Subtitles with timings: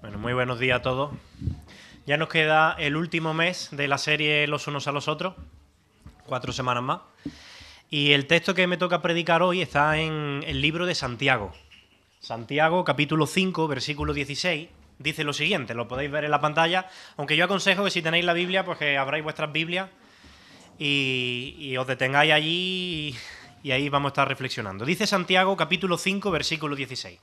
[0.00, 1.10] Bueno, muy buenos días a todos.
[2.06, 5.34] Ya nos queda el último mes de la serie Los unos a los otros,
[6.24, 7.00] cuatro semanas más.
[7.90, 11.52] Y el texto que me toca predicar hoy está en el libro de Santiago.
[12.18, 16.88] Santiago, capítulo 5, versículo 16, dice lo siguiente, lo podéis ver en la pantalla,
[17.18, 19.90] aunque yo aconsejo que si tenéis la Biblia, pues que abráis vuestras Biblias
[20.78, 23.14] y, os detengáis allí
[23.62, 24.86] y, y ahí vamos a estar reflexionando.
[24.86, 27.18] Dice Santiago, capítulo 5, versículo 16.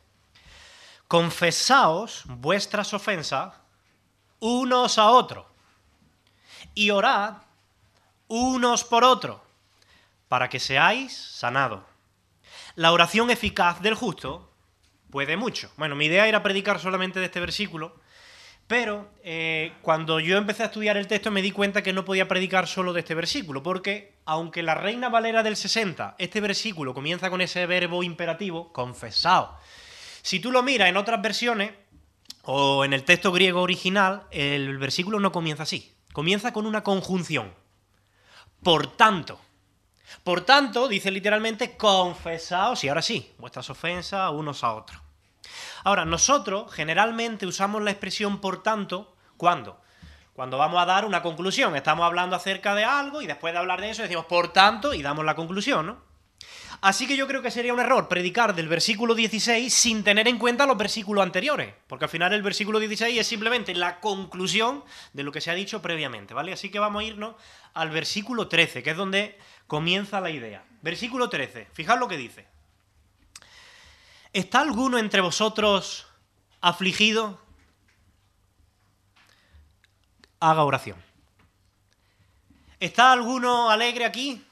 [1.07, 3.53] Confesaos vuestras ofensas
[4.39, 5.45] unos a otros
[6.75, 7.35] y orad
[8.27, 9.39] unos por otros
[10.27, 11.83] para que seáis sanados.
[12.75, 14.51] La oración eficaz del justo
[15.09, 15.71] puede mucho.
[15.77, 17.95] Bueno, mi idea era predicar solamente de este versículo,
[18.67, 22.27] pero eh, cuando yo empecé a estudiar el texto me di cuenta que no podía
[22.27, 27.29] predicar solo de este versículo, porque aunque la Reina Valera del 60, este versículo comienza
[27.29, 29.51] con ese verbo imperativo, confesaos.
[30.27, 31.71] Si tú lo miras en otras versiones,
[32.43, 35.95] o en el texto griego original, el versículo no comienza así.
[36.11, 37.53] Comienza con una conjunción.
[38.61, 39.39] Por tanto.
[40.25, 44.99] Por tanto, dice literalmente, confesaos, y ahora sí, vuestras ofensas unos a otros.
[45.85, 49.79] Ahora, nosotros generalmente usamos la expresión por tanto, ¿cuándo?
[50.33, 51.73] Cuando vamos a dar una conclusión.
[51.77, 55.01] Estamos hablando acerca de algo y después de hablar de eso decimos por tanto y
[55.01, 56.07] damos la conclusión, ¿no?
[56.79, 60.37] Así que yo creo que sería un error predicar del versículo 16 sin tener en
[60.37, 65.23] cuenta los versículos anteriores, porque al final el versículo 16 es simplemente la conclusión de
[65.23, 66.53] lo que se ha dicho previamente, ¿vale?
[66.53, 67.35] Así que vamos a irnos
[67.73, 70.63] al versículo 13, que es donde comienza la idea.
[70.81, 72.45] Versículo 13, fijad lo que dice.
[74.31, 76.05] ¿Está alguno entre vosotros
[76.61, 77.41] afligido?
[80.39, 81.03] Haga oración.
[82.79, 84.46] ¿Está alguno alegre aquí?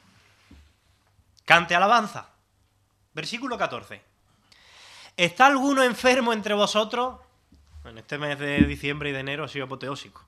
[1.46, 2.30] Cante alabanza.
[3.14, 4.02] Versículo 14.
[5.16, 7.20] ¿Está alguno enfermo entre vosotros?
[7.86, 10.26] En este mes de diciembre y de enero ha sido apoteósico.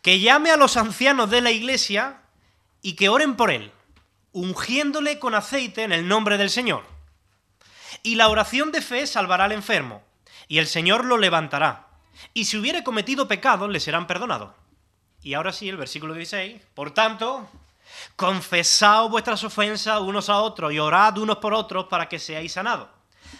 [0.00, 2.22] Que llame a los ancianos de la iglesia
[2.80, 3.72] y que oren por él,
[4.32, 6.84] ungiéndole con aceite en el nombre del Señor.
[8.02, 10.02] Y la oración de fe salvará al enfermo,
[10.48, 11.88] y el Señor lo levantará.
[12.32, 14.54] Y si hubiere cometido pecado, le serán perdonados.
[15.22, 16.62] Y ahora sí, el versículo 16.
[16.74, 17.46] Por tanto,
[18.16, 22.88] Confesaos vuestras ofensas unos a otros y orad unos por otros para que seáis sanados.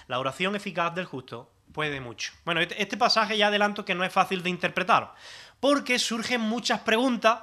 [0.06, 2.32] La oración eficaz del justo puede mucho.
[2.44, 5.14] Bueno, este, este pasaje ya adelanto que no es fácil de interpretar,
[5.60, 7.40] porque surgen muchas preguntas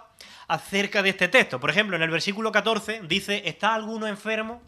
[0.47, 1.59] acerca de este texto.
[1.59, 4.61] Por ejemplo, en el versículo 14 dice, ¿está alguno enfermo?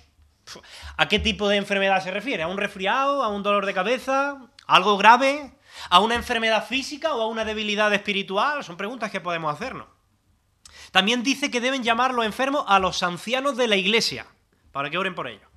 [0.98, 2.44] ¿A qué tipo de enfermedad se refiere?
[2.44, 3.24] ¿A un resfriado?
[3.24, 4.38] ¿A un dolor de cabeza?
[4.66, 5.54] ¿Algo grave?
[5.90, 8.64] ¿A una enfermedad física o a una debilidad espiritual?
[8.64, 9.88] Son preguntas que podemos hacernos.
[10.92, 14.26] También dice que deben llamar los enfermos a los ancianos de la iglesia,
[14.72, 15.48] para que oren por ellos.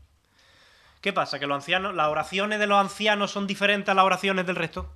[1.00, 1.38] ¿Qué pasa?
[1.38, 4.92] ¿Que los ancianos, las oraciones de los ancianos son diferentes a las oraciones del resto?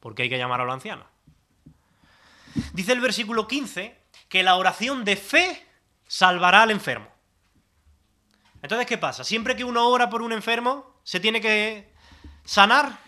[0.00, 1.06] Porque hay que llamar a los ancianos.
[2.72, 3.98] Dice el versículo 15
[4.28, 5.66] que la oración de fe
[6.06, 7.08] salvará al enfermo.
[8.62, 9.24] Entonces, ¿qué pasa?
[9.24, 11.92] Siempre que uno ora por un enfermo, se tiene que
[12.44, 12.98] sanar.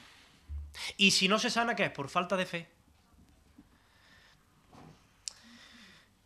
[0.97, 1.91] Y si no se sana, ¿qué es?
[1.91, 2.74] Por falta de fe.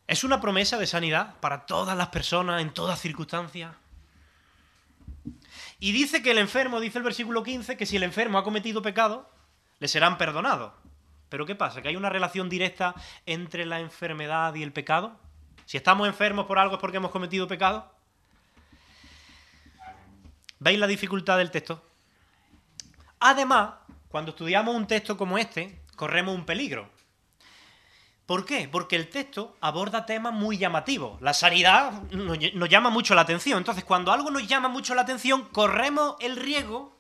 [0.09, 3.75] ¿Es una promesa de sanidad para todas las personas en todas circunstancias?
[5.79, 8.81] Y dice que el enfermo, dice el versículo 15, que si el enfermo ha cometido
[8.81, 9.31] pecado,
[9.79, 10.73] le serán perdonados.
[11.29, 11.83] Pero ¿qué pasa?
[11.83, 12.95] ¿Que hay una relación directa
[13.27, 15.21] entre la enfermedad y el pecado?
[15.67, 17.93] Si estamos enfermos por algo es porque hemos cometido pecado.
[20.59, 21.85] ¿Veis la dificultad del texto?
[23.21, 23.75] Además,
[24.09, 26.89] cuando estudiamos un texto como este, corremos un peligro.
[28.29, 28.69] ¿Por qué?
[28.71, 31.19] Porque el texto aborda temas muy llamativos.
[31.23, 33.57] La sanidad nos, llama mucho la atención.
[33.57, 36.95] Entonces, cuando algo nos llama mucho la atención, corremos el riesgo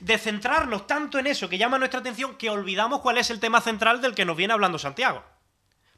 [0.00, 3.60] de centrarnos tanto en eso que llama nuestra atención que olvidamos cuál es el tema
[3.60, 5.22] central del que nos viene hablando Santiago.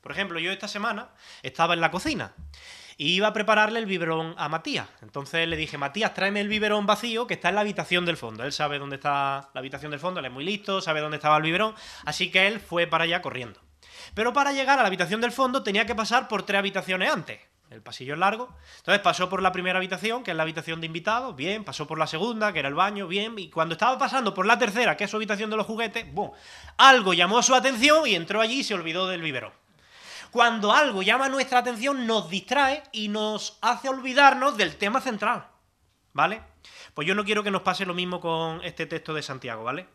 [0.02, 1.08] Por ejemplo, yo esta semana
[1.42, 2.34] estaba en la cocina
[2.98, 4.86] y iba a prepararle el biberón a Matías.
[5.00, 8.44] Entonces le dije, Matías, tráeme el biberón vacío que está en la habitación del fondo.
[8.44, 11.38] Él sabe dónde está la habitación del fondo, él es muy listo, sabe dónde estaba
[11.38, 13.64] el biberón, así que él fue para allá corriendo.
[14.14, 17.40] Pero para llegar a la habitación del fondo tenía que pasar por tres habitaciones antes.
[17.70, 18.48] El pasillo es largo.
[18.78, 21.64] Entonces pasó por la primera habitación, que es la habitación de invitados, bien.
[21.64, 23.36] Pasó por la segunda, que era el baño, bien.
[23.38, 26.30] Y cuando estaba pasando por la tercera, que es su habitación de los juguetes, ¡bum!
[26.76, 29.52] Algo llamó su atención y entró allí y se olvidó del biberón.
[30.30, 35.48] Cuando algo llama nuestra atención, nos distrae y nos hace olvidarnos del tema central.
[36.12, 36.42] ¿Vale?
[36.94, 39.88] Pues yo no quiero que nos pase lo mismo con este texto de Santiago, ¿vale?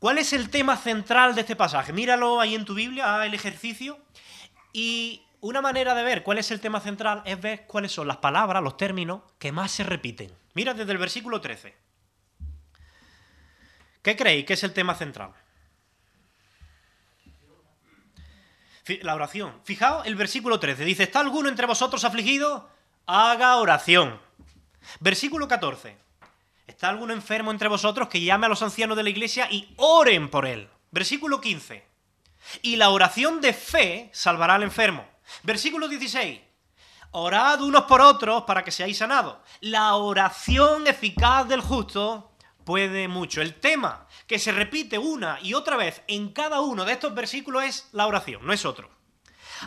[0.00, 1.92] ¿Cuál es el tema central de este pasaje?
[1.92, 3.98] Míralo ahí en tu Biblia, haz el ejercicio.
[4.72, 8.16] Y una manera de ver cuál es el tema central es ver cuáles son las
[8.16, 10.32] palabras, los términos que más se repiten.
[10.54, 11.76] Mira desde el versículo 13.
[14.00, 15.34] ¿Qué creéis que es el tema central?
[19.02, 19.60] La oración.
[19.64, 20.82] Fijaos el versículo 13.
[20.86, 22.70] Dice, ¿está alguno entre vosotros afligido?
[23.04, 24.18] Haga oración.
[25.00, 26.09] Versículo 14.
[26.70, 30.30] ¿Está alguno enfermo entre vosotros que llame a los ancianos de la iglesia y oren
[30.30, 30.68] por él?
[30.92, 31.84] Versículo 15.
[32.62, 35.04] Y la oración de fe salvará al enfermo.
[35.42, 36.40] Versículo 16.
[37.10, 39.38] Orad unos por otros para que seáis sanados.
[39.60, 42.30] La oración eficaz del justo
[42.64, 43.42] puede mucho.
[43.42, 47.64] El tema que se repite una y otra vez en cada uno de estos versículos
[47.64, 48.88] es la oración, no es otro.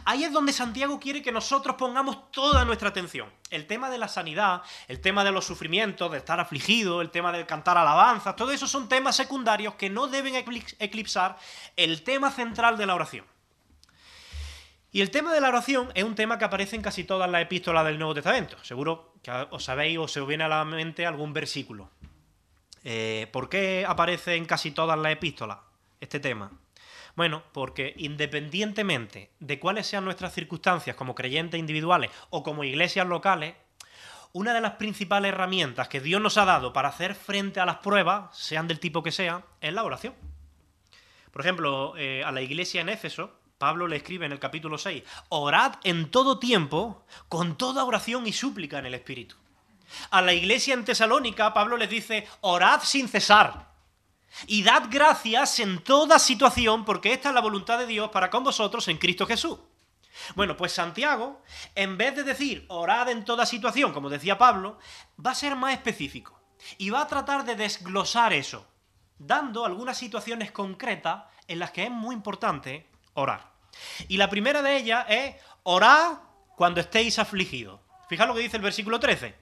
[0.05, 3.29] Ahí es donde Santiago quiere que nosotros pongamos toda nuestra atención.
[3.49, 7.31] El tema de la sanidad, el tema de los sufrimientos, de estar afligido, el tema
[7.31, 11.37] de cantar alabanzas, todo eso son temas secundarios que no deben eclipsar
[11.75, 13.25] el tema central de la oración.
[14.91, 17.41] Y el tema de la oración es un tema que aparece en casi todas las
[17.41, 18.63] epístolas del Nuevo Testamento.
[18.63, 21.89] Seguro que os sabéis o se os viene a la mente algún versículo.
[22.83, 25.57] Eh, ¿Por qué aparece en casi todas las epístolas
[25.99, 26.51] este tema?
[27.15, 33.55] Bueno, porque independientemente de cuáles sean nuestras circunstancias como creyentes individuales o como iglesias locales,
[34.31, 37.77] una de las principales herramientas que Dios nos ha dado para hacer frente a las
[37.77, 40.15] pruebas, sean del tipo que sean, es la oración.
[41.31, 45.03] Por ejemplo, eh, a la iglesia en Éfeso, Pablo le escribe en el capítulo 6,
[45.29, 49.35] orad en todo tiempo, con toda oración y súplica en el Espíritu.
[50.09, 53.72] A la iglesia en Tesalónica, Pablo les dice, orad sin cesar.
[54.47, 58.43] Y dad gracias en toda situación, porque esta es la voluntad de Dios para con
[58.43, 59.59] vosotros en Cristo Jesús.
[60.35, 61.41] Bueno, pues Santiago,
[61.75, 64.77] en vez de decir orad en toda situación, como decía Pablo,
[65.23, 66.39] va a ser más específico.
[66.77, 68.65] Y va a tratar de desglosar eso,
[69.17, 73.51] dando algunas situaciones concretas en las que es muy importante orar.
[74.07, 76.19] Y la primera de ellas es orad
[76.55, 77.79] cuando estéis afligidos.
[78.07, 79.35] Fijaos lo que dice el versículo 13.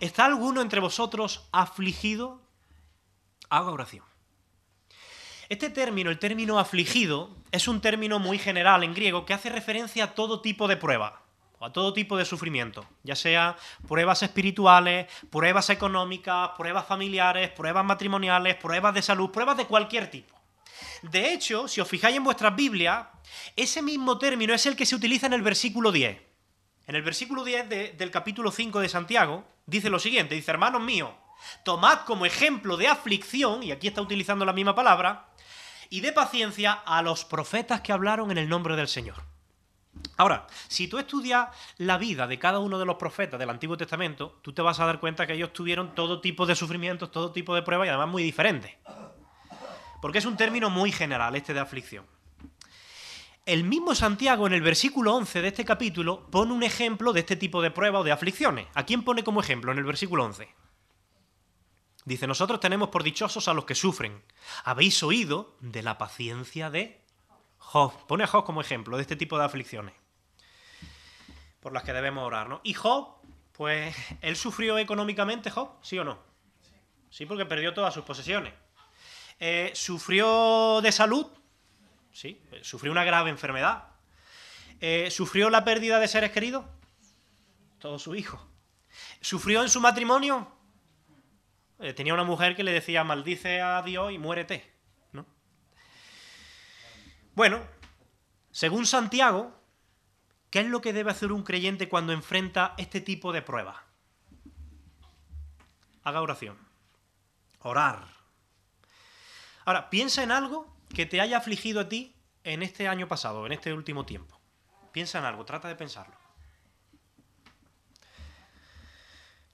[0.00, 2.42] ¿Está alguno entre vosotros afligido?
[3.48, 4.04] Haga oración.
[5.48, 10.04] Este término, el término afligido, es un término muy general en griego que hace referencia
[10.04, 11.22] a todo tipo de prueba
[11.58, 13.56] o a todo tipo de sufrimiento, ya sea
[13.88, 20.38] pruebas espirituales, pruebas económicas, pruebas familiares, pruebas matrimoniales, pruebas de salud, pruebas de cualquier tipo.
[21.00, 23.06] De hecho, si os fijáis en vuestras Biblias,
[23.56, 26.20] ese mismo término es el que se utiliza en el versículo 10.
[26.88, 31.10] En el versículo 10 del capítulo 5 de Santiago dice lo siguiente, dice, hermanos míos,
[31.64, 35.28] tomad como ejemplo de aflicción, y aquí está utilizando la misma palabra,
[35.90, 39.16] y de paciencia a los profetas que hablaron en el nombre del Señor.
[40.16, 44.38] Ahora, si tú estudias la vida de cada uno de los profetas del Antiguo Testamento,
[44.42, 47.54] tú te vas a dar cuenta que ellos tuvieron todo tipo de sufrimientos, todo tipo
[47.54, 48.72] de pruebas y además muy diferentes.
[50.00, 52.04] Porque es un término muy general este de aflicción.
[53.46, 57.34] El mismo Santiago en el versículo 11 de este capítulo pone un ejemplo de este
[57.34, 58.66] tipo de pruebas o de aflicciones.
[58.74, 60.48] ¿A quién pone como ejemplo en el versículo 11?
[62.08, 64.22] Dice, nosotros tenemos por dichosos a los que sufren.
[64.64, 67.02] Habéis oído de la paciencia de
[67.58, 67.92] Job.
[68.06, 69.94] Pone a Job como ejemplo de este tipo de aflicciones
[71.60, 72.62] por las que debemos orar, ¿no?
[72.64, 73.16] Y Job,
[73.52, 75.68] pues, ¿él sufrió económicamente, Job?
[75.82, 76.18] ¿Sí o no?
[77.10, 78.54] Sí, porque perdió todas sus posesiones.
[79.38, 81.26] Eh, ¿Sufrió de salud?
[82.10, 83.84] Sí, sufrió una grave enfermedad.
[84.80, 86.64] Eh, ¿Sufrió la pérdida de seres queridos?
[87.78, 88.42] Todo su hijo.
[89.20, 90.57] ¿Sufrió en su matrimonio?
[91.78, 94.72] Eh, tenía una mujer que le decía, maldice a Dios y muérete.
[95.12, 95.26] ¿no?
[97.34, 97.62] Bueno,
[98.50, 99.54] según Santiago,
[100.50, 103.76] ¿qué es lo que debe hacer un creyente cuando enfrenta este tipo de pruebas?
[106.02, 106.58] Haga oración.
[107.60, 108.08] Orar.
[109.64, 113.52] Ahora, piensa en algo que te haya afligido a ti en este año pasado, en
[113.52, 114.40] este último tiempo.
[114.92, 116.16] Piensa en algo, trata de pensarlo.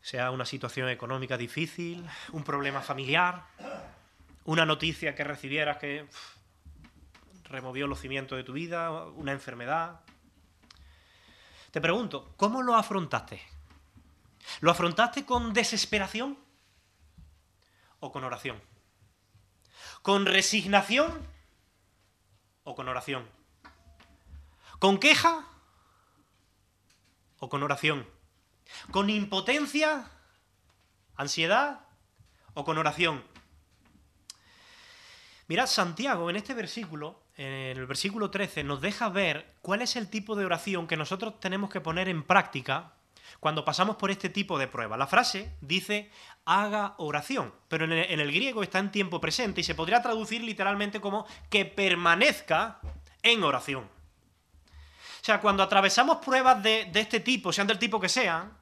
[0.04, 3.46] Sea una situación económica difícil, un problema familiar,
[4.44, 6.06] una noticia que recibieras que
[7.44, 10.02] removió los cimientos de tu vida, una enfermedad.
[11.70, 13.40] Te pregunto, ¿cómo lo afrontaste?
[14.61, 16.38] ¿Lo afrontaste con desesperación
[17.99, 18.61] o con oración?
[20.02, 21.26] ¿Con resignación
[22.64, 23.26] o con oración?
[24.78, 25.49] ¿Con queja
[27.38, 28.13] o con oración?
[28.90, 30.11] ¿Con impotencia,
[31.16, 31.81] ansiedad
[32.54, 33.25] o con oración?
[35.47, 40.09] Mirad, Santiago en este versículo, en el versículo 13, nos deja ver cuál es el
[40.09, 42.95] tipo de oración que nosotros tenemos que poner en práctica
[43.40, 44.97] cuando pasamos por este tipo de prueba.
[44.97, 46.11] La frase dice
[46.47, 51.00] haga oración, pero en el, griego está en tiempo presente y se podría traducir literalmente
[51.00, 52.81] como que permanezca
[53.23, 53.85] en oración.
[53.85, 58.57] O sea, cuando atravesamos pruebas de, de este tipo, sean del tipo que sean,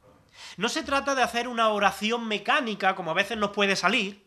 [0.56, 4.26] no se trata de hacer una oración mecánica, como a veces nos puede salir,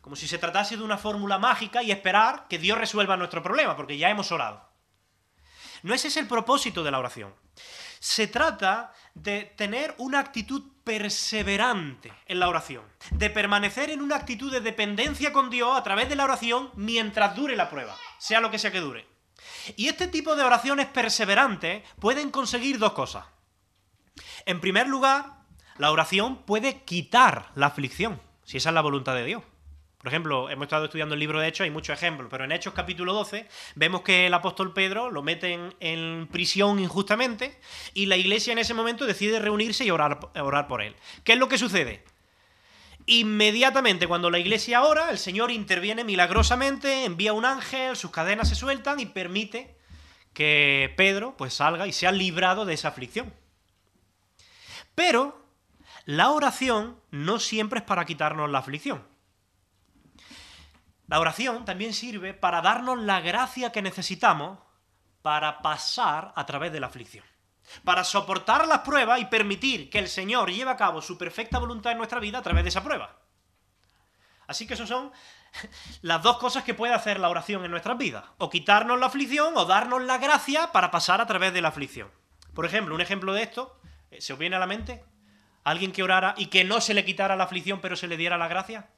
[0.00, 3.76] como si se tratase de una fórmula mágica y esperar que Dios resuelva nuestro problema,
[3.76, 4.68] porque ya hemos orado.
[5.82, 7.34] No ese es el propósito de la oración.
[7.98, 14.52] Se trata de tener una actitud perseverante en la oración, de permanecer en una actitud
[14.52, 18.50] de dependencia con Dios a través de la oración mientras dure la prueba, sea lo
[18.50, 19.06] que sea que dure.
[19.76, 23.24] Y este tipo de oraciones perseverantes pueden conseguir dos cosas.
[24.46, 25.40] En primer lugar,
[25.76, 29.42] la oración puede quitar la aflicción, si esa es la voluntad de Dios.
[29.98, 32.72] Por ejemplo, hemos estado estudiando el libro de Hechos, hay muchos ejemplos, pero en Hechos
[32.72, 37.58] capítulo 12 vemos que el apóstol Pedro lo meten en prisión injustamente
[37.92, 40.94] y la iglesia en ese momento decide reunirse y orar, orar por él.
[41.24, 42.04] ¿Qué es lo que sucede?
[43.06, 48.54] Inmediatamente cuando la iglesia ora, el Señor interviene milagrosamente, envía un ángel, sus cadenas se
[48.54, 49.74] sueltan y permite
[50.32, 53.32] que Pedro pues salga y sea librado de esa aflicción.
[54.96, 55.46] Pero
[56.06, 59.06] la oración no siempre es para quitarnos la aflicción.
[61.06, 64.58] La oración también sirve para darnos la gracia que necesitamos
[65.22, 67.24] para pasar a través de la aflicción.
[67.84, 71.92] Para soportar las pruebas y permitir que el Señor lleve a cabo su perfecta voluntad
[71.92, 73.18] en nuestra vida a través de esa prueba.
[74.46, 75.12] Así que eso son
[76.02, 78.24] las dos cosas que puede hacer la oración en nuestras vidas.
[78.38, 82.10] O quitarnos la aflicción o darnos la gracia para pasar a través de la aflicción.
[82.54, 83.78] Por ejemplo, un ejemplo de esto,
[84.18, 85.04] ¿se os viene a la mente?
[85.64, 88.38] ¿Alguien que orara y que no se le quitara la aflicción pero se le diera
[88.38, 88.88] la gracia?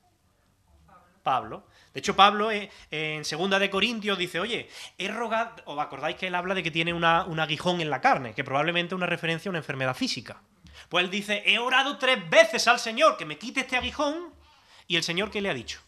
[1.23, 1.67] Pablo.
[1.93, 6.29] De hecho, Pablo eh, en segunda de Corintios dice, oye, he rogado, os acordáis que
[6.29, 9.53] él habla de que tiene un aguijón en la carne, que probablemente una referencia a
[9.53, 10.43] una enfermedad física.
[10.89, 14.33] Pues él dice, he orado tres veces al Señor que me quite este aguijón,
[14.87, 15.81] y el Señor ¿qué le ha dicho?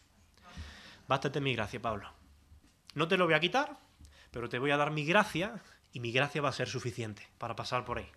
[1.08, 2.12] Bástate mi gracia, Pablo.
[2.94, 3.78] No te lo voy a quitar,
[4.30, 5.62] pero te voy a dar mi gracia,
[5.92, 8.10] y mi gracia va a ser suficiente para pasar por ahí.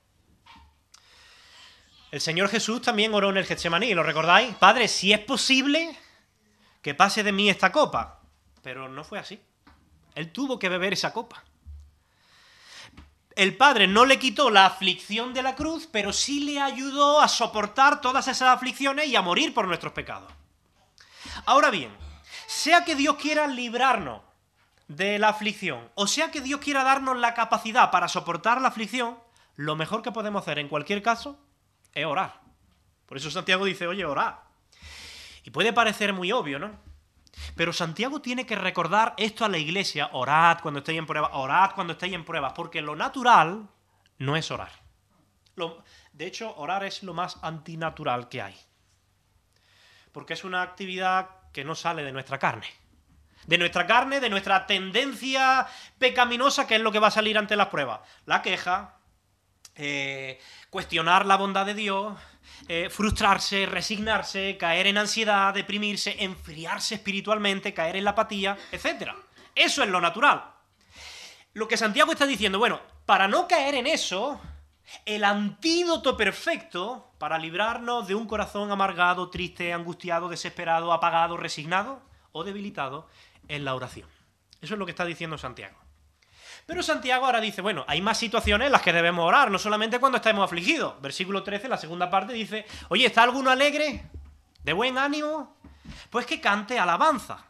[2.13, 4.53] El Señor Jesús también oró en el Getsemaní, ¿lo recordáis?
[4.57, 5.97] Padre, si es posible,
[6.83, 8.19] que pase de mí esta copa.
[8.61, 9.41] Pero no fue así.
[10.13, 11.43] Él tuvo que beber esa copa.
[13.35, 17.27] El Padre no le quitó la aflicción de la cruz, pero sí le ayudó a
[17.27, 20.31] soportar todas esas aflicciones y a morir por nuestros pecados.
[21.47, 21.89] Ahora bien,
[22.45, 24.21] sea que Dios quiera librarnos
[24.87, 29.17] de la aflicción, o sea que Dios quiera darnos la capacidad para soportar la aflicción,
[29.55, 31.39] lo mejor que podemos hacer en cualquier caso
[31.93, 32.41] es orar.
[33.05, 34.41] Por eso Santiago dice, oye, orar.
[35.43, 36.71] Y puede parecer muy obvio, ¿no?
[37.55, 41.71] Pero Santiago tiene que recordar esto a la iglesia, orad cuando estéis en pruebas, orad
[41.73, 43.67] cuando estéis en pruebas, porque lo natural
[44.17, 44.71] no es orar.
[46.13, 48.55] de hecho, orar es lo más antinatural que hay.
[50.11, 52.67] Porque es una actividad que no sale de nuestra carne.
[53.45, 57.55] De nuestra carne, de nuestra tendencia pecaminosa, que es lo que va a salir ante
[57.55, 58.01] las pruebas.
[58.25, 58.95] La queja,
[59.75, 60.39] eh,
[60.69, 62.17] cuestionar la bondad de Dios,
[62.67, 69.11] eh, frustrarse, resignarse, caer en ansiedad, deprimirse, enfriarse espiritualmente, caer en la apatía, etc.
[69.55, 70.43] Eso es lo natural.
[71.53, 74.39] Lo que Santiago está diciendo, bueno, para no caer en eso,
[75.05, 82.01] el antídoto perfecto para librarnos de un corazón amargado, triste, angustiado, desesperado, apagado, resignado
[82.31, 83.07] o debilitado
[83.47, 84.09] es la oración.
[84.61, 85.82] Eso es lo que está diciendo Santiago.
[86.65, 89.99] Pero Santiago ahora dice, bueno, hay más situaciones en las que debemos orar, no solamente
[89.99, 91.01] cuando estemos afligidos.
[91.01, 94.03] Versículo 13, la segunda parte dice, oye, ¿está alguno alegre?
[94.63, 95.57] ¿De buen ánimo?
[96.09, 97.45] Pues que cante alabanza.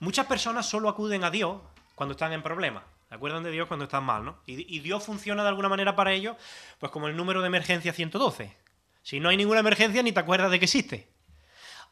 [0.00, 1.60] Muchas personas solo acuden a Dios
[1.94, 2.82] cuando están en problemas.
[3.08, 4.38] ¿Se acuerdan de Dios cuando están mal, no?
[4.46, 6.36] Y, y Dios funciona de alguna manera para ellos,
[6.78, 8.56] pues como el número de emergencia 112.
[9.02, 11.08] Si no hay ninguna emergencia, ni te acuerdas de que existe.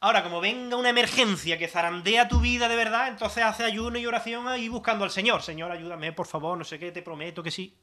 [0.01, 4.05] Ahora, como venga una emergencia que zarandea tu vida de verdad, entonces hace ayuno y
[4.05, 5.41] oración ahí buscando al Señor.
[5.41, 7.77] Señor, ayúdame, por favor, no sé qué, te prometo que sí.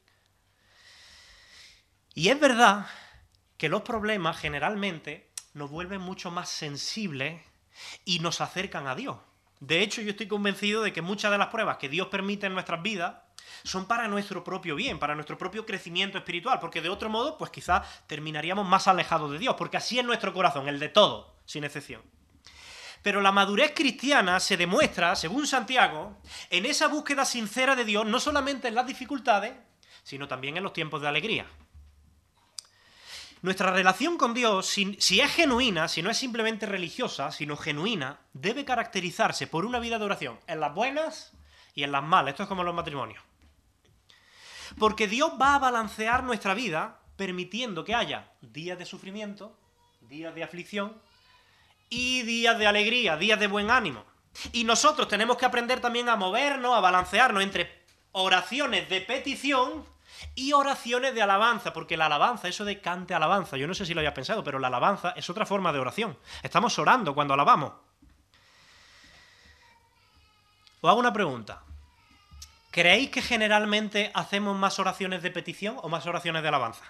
[2.15, 2.87] Y es verdad
[3.57, 7.39] que los problemas generalmente nos vuelven mucho más sensibles
[8.03, 9.17] y nos acercan a Dios.
[9.59, 12.53] De hecho, yo estoy convencido de que muchas de las pruebas que Dios permite en
[12.53, 13.15] nuestras vidas
[13.63, 17.51] son para nuestro propio bien, para nuestro propio crecimiento espiritual, porque de otro modo, pues
[17.51, 21.63] quizás terminaríamos más alejados de Dios, porque así es nuestro corazón, el de todo, sin
[21.63, 22.03] excepción.
[23.01, 28.19] Pero la madurez cristiana se demuestra, según Santiago, en esa búsqueda sincera de Dios, no
[28.19, 29.53] solamente en las dificultades,
[30.03, 31.47] sino también en los tiempos de alegría.
[33.41, 38.65] Nuestra relación con Dios, si, es genuina, si no es simplemente religiosa, sino genuina, debe
[38.65, 41.33] caracterizarse por una vida de oración en las buenas
[41.75, 42.31] y en las malas.
[42.31, 43.23] Esto es como los matrimonios.
[44.79, 49.57] Porque Dios va a balancear nuestra vida permitiendo que haya días de sufrimiento,
[50.01, 50.99] días de aflicción
[51.89, 54.03] y días de alegría, días de buen ánimo.
[54.51, 59.85] Y nosotros tenemos que aprender también a movernos, a balancearnos entre oraciones de petición
[60.35, 63.93] y oraciones de alabanza, porque la alabanza, eso de cante alabanza, yo no sé si
[63.93, 66.17] lo hayas pensado, pero la alabanza es otra forma de oración.
[66.43, 67.73] Estamos orando cuando alabamos.
[70.81, 71.63] Os hago una pregunta.
[72.77, 76.83] ¿creéis que generalmente hacemos más oraciones de petición o más oraciones de alabanza?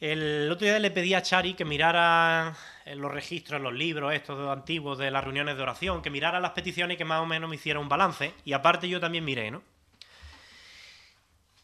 [0.00, 4.96] El otro día le pedí a Chari que mirara los registros, los libros estos antiguos
[4.96, 7.56] de las reuniones de oración, que mirara las peticiones y que más o menos me
[7.56, 8.32] hiciera un balance.
[8.46, 9.62] Y aparte yo también miré, ¿no?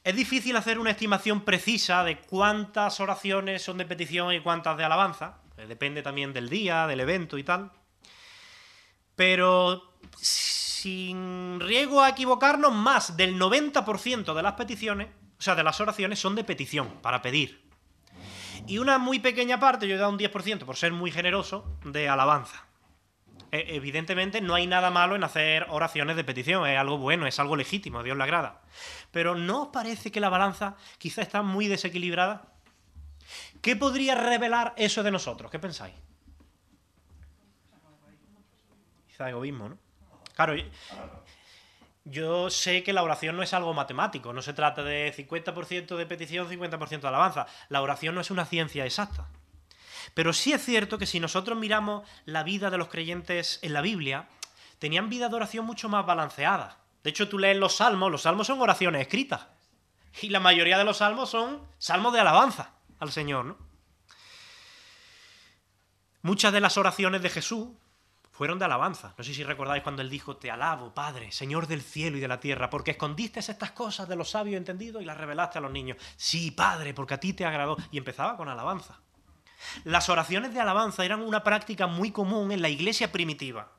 [0.04, 4.84] Es difícil hacer una estimación precisa de cuántas oraciones son de petición y cuántas de
[4.84, 5.38] alabanza.
[5.56, 7.72] Depende también del día, del evento y tal.
[9.16, 15.80] Pero sin riesgo a equivocarnos, más del 90% de las peticiones, o sea, de las
[15.80, 17.65] oraciones, son de petición, para pedir.
[18.66, 22.08] Y una muy pequeña parte, yo he dado un 10% por ser muy generoso, de
[22.08, 22.66] alabanza.
[23.52, 27.38] E, evidentemente no hay nada malo en hacer oraciones de petición, es algo bueno, es
[27.38, 28.62] algo legítimo, a Dios le agrada.
[29.12, 32.52] Pero ¿no os parece que la balanza quizá está muy desequilibrada?
[33.62, 35.50] ¿Qué podría revelar eso de nosotros?
[35.50, 35.94] ¿Qué pensáis?
[39.06, 39.78] Quizá egoísmo, ¿no?
[40.34, 40.54] Claro,
[42.08, 46.06] yo sé que la oración no es algo matemático, no se trata de 50% de
[46.06, 47.46] petición, 50% de alabanza.
[47.68, 49.26] La oración no es una ciencia exacta.
[50.14, 53.80] Pero sí es cierto que si nosotros miramos la vida de los creyentes en la
[53.80, 54.28] Biblia,
[54.78, 56.78] tenían vida de oración mucho más balanceada.
[57.02, 59.48] De hecho, tú lees los salmos, los salmos son oraciones escritas.
[60.22, 62.70] Y la mayoría de los salmos son salmos de alabanza
[63.00, 63.58] al Señor, ¿no?
[66.22, 67.68] Muchas de las oraciones de Jesús
[68.36, 69.14] fueron de alabanza.
[69.16, 72.28] No sé si recordáis cuando él dijo, te alabo, Padre, Señor del cielo y de
[72.28, 75.72] la tierra, porque escondiste estas cosas de los sabios entendidos y las revelaste a los
[75.72, 75.96] niños.
[76.16, 77.78] Sí, Padre, porque a ti te agradó.
[77.90, 79.00] Y empezaba con alabanza.
[79.84, 83.72] Las oraciones de alabanza eran una práctica muy común en la iglesia primitiva,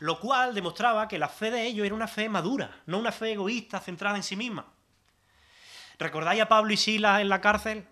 [0.00, 3.32] lo cual demostraba que la fe de ellos era una fe madura, no una fe
[3.32, 4.66] egoísta centrada en sí misma.
[5.98, 7.86] ¿Recordáis a Pablo y Silas en la cárcel?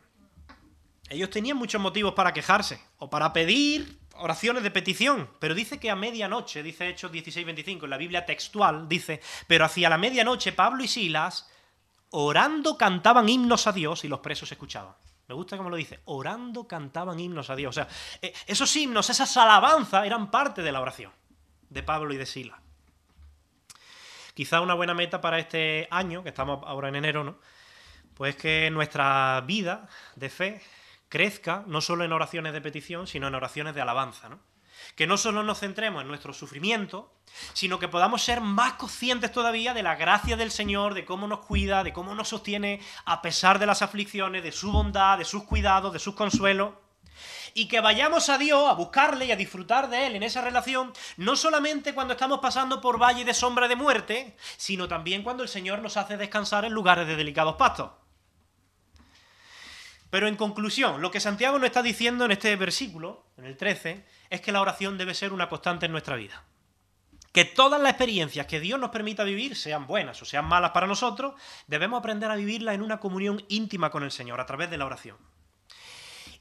[1.08, 5.90] Ellos tenían muchos motivos para quejarse o para pedir oraciones de petición, pero dice que
[5.90, 10.82] a medianoche, dice Hechos 16:25, en la Biblia textual, dice, pero hacia la medianoche Pablo
[10.82, 11.50] y Silas,
[12.10, 14.94] orando, cantaban himnos a Dios y los presos escuchaban.
[15.26, 17.76] Me gusta cómo lo dice, orando cantaban himnos a Dios.
[17.76, 17.88] O sea,
[18.20, 21.12] eh, esos himnos, esas alabanzas eran parte de la oración
[21.70, 22.60] de Pablo y de Silas.
[24.34, 27.38] Quizá una buena meta para este año, que estamos ahora en enero, ¿no?
[28.14, 30.62] Pues que nuestra vida de fe
[31.14, 34.28] crezca no solo en oraciones de petición, sino en oraciones de alabanza.
[34.28, 34.40] ¿no?
[34.96, 37.14] Que no solo nos centremos en nuestro sufrimiento,
[37.52, 41.46] sino que podamos ser más conscientes todavía de la gracia del Señor, de cómo nos
[41.46, 45.44] cuida, de cómo nos sostiene a pesar de las aflicciones, de su bondad, de sus
[45.44, 46.72] cuidados, de sus consuelos.
[47.54, 50.92] Y que vayamos a Dios a buscarle y a disfrutar de Él en esa relación,
[51.16, 55.48] no solamente cuando estamos pasando por valle de sombra de muerte, sino también cuando el
[55.48, 57.92] Señor nos hace descansar en lugares de delicados pastos.
[60.14, 64.06] Pero en conclusión, lo que Santiago nos está diciendo en este versículo, en el 13,
[64.30, 66.44] es que la oración debe ser una constante en nuestra vida.
[67.32, 70.86] Que todas las experiencias que Dios nos permita vivir, sean buenas o sean malas para
[70.86, 71.34] nosotros,
[71.66, 74.86] debemos aprender a vivirlas en una comunión íntima con el Señor a través de la
[74.86, 75.16] oración.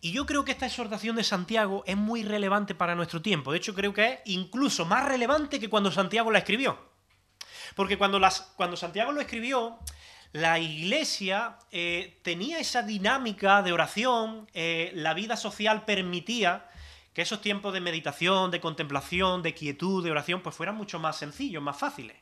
[0.01, 3.51] Y yo creo que esta exhortación de Santiago es muy relevante para nuestro tiempo.
[3.51, 6.77] De hecho, creo que es incluso más relevante que cuando Santiago la escribió.
[7.75, 8.21] Porque cuando,
[8.55, 9.79] cuando Santiago lo escribió,
[10.33, 16.67] la iglesia eh, tenía esa dinámica de oración, eh, la vida social permitía
[17.13, 21.17] que esos tiempos de meditación, de contemplación, de quietud, de oración, pues fueran mucho más
[21.17, 22.17] sencillos, más fáciles.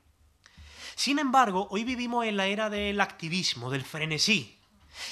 [0.95, 4.59] Sin embargo, hoy vivimos en la era del activismo, del frenesí.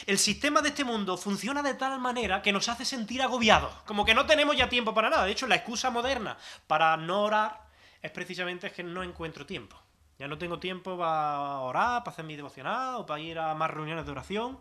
[0.05, 4.03] El sistema de este mundo funciona de tal manera que nos hace sentir agobiados, como
[4.03, 5.23] que no tenemos ya tiempo para nada.
[5.23, 7.61] De hecho, la excusa moderna para no orar
[8.01, 9.81] es precisamente que no encuentro tiempo.
[10.19, 13.71] Ya no tengo tiempo para orar, para hacer mi devocional o para ir a más
[13.71, 14.59] reuniones de oración.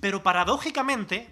[0.00, 1.28] Pero paradójicamente,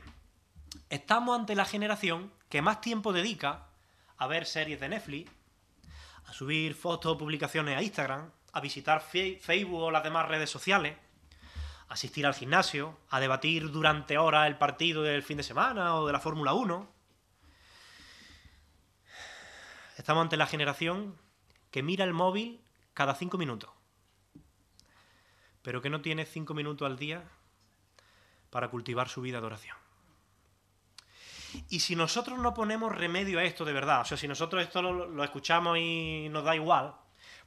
[0.89, 3.69] estamos ante la generación que más tiempo dedica
[4.17, 5.31] a ver series de Netflix,
[6.27, 10.97] a subir fotos o publicaciones a Instagram, a visitar Facebook o las demás redes sociales,
[11.89, 16.09] a asistir al gimnasio, a debatir durante horas el partido del fin de semana o
[16.09, 16.89] de la Fórmula 1.
[19.97, 21.17] Estamos ante la generación
[21.71, 22.61] que mira el móvil
[22.95, 23.71] cada cinco minutos,
[25.63, 27.25] pero que no tiene cinco minutos al día
[28.51, 29.77] para cultivar su vida de oración.
[31.69, 34.83] Y si nosotros no ponemos remedio a esto de verdad, o sea, si nosotros esto
[34.83, 36.95] lo, escuchamos y nos da igual,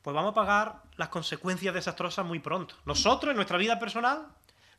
[0.02, 2.76] pues vamos a pagar las consecuencias desastrosas muy pronto.
[2.86, 4.28] Nosotros en nuestra vida personal,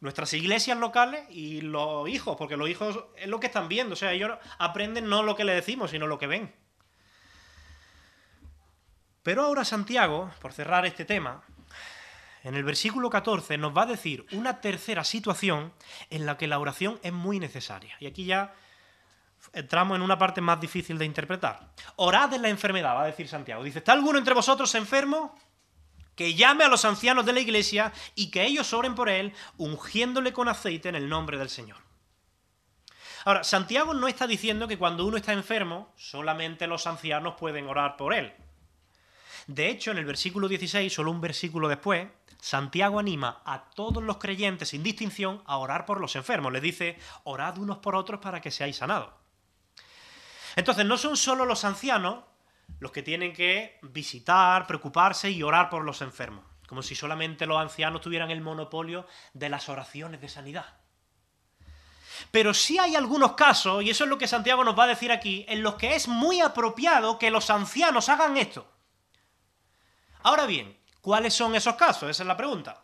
[0.01, 3.97] nuestras iglesias locales y los hijos, porque los hijos es lo que están viendo, o
[3.97, 6.55] sea, ellos aprenden no lo que le decimos, sino lo que ven.
[9.25, 11.43] Pero ahora Santiago, por cerrar este tema,
[12.45, 15.73] en el versículo 14 nos va a decir una tercera situación
[16.11, 17.97] en la que la oración es muy necesaria.
[18.01, 18.55] Y aquí ya
[19.55, 21.73] entramos en una parte más difícil de interpretar.
[21.97, 23.65] Orad en la enfermedad, va a decir Santiago.
[23.65, 25.35] Dice, ¿está alguno entre vosotros enfermo?
[26.15, 30.35] Que llame a los ancianos de la iglesia y que ellos oren por él, ungiéndole
[30.35, 31.79] con aceite en el nombre del Señor.
[33.25, 37.97] Ahora, Santiago no está diciendo que cuando uno está enfermo, solamente los ancianos pueden orar
[37.97, 38.35] por él.
[39.47, 42.09] De hecho, en el versículo 16, solo un versículo después,
[42.41, 46.53] Santiago anima a todos los creyentes sin distinción a orar por los enfermos.
[46.53, 49.11] Les dice, orad unos por otros para que seáis sanados.
[50.57, 52.25] Entonces, no son solo los ancianos
[52.81, 57.59] los que tienen que visitar, preocuparse y orar por los enfermos, como si solamente los
[57.59, 60.67] ancianos tuvieran el monopolio de las oraciones de sanidad.
[62.31, 65.13] Pero sí hay algunos casos, y eso es lo que Santiago nos va a decir
[65.13, 68.74] aquí, en los que es muy apropiado que los ancianos hagan esto.
[70.25, 72.11] Ahora bien, ¿cuáles son esos casos?
[72.11, 72.83] Esa es la pregunta.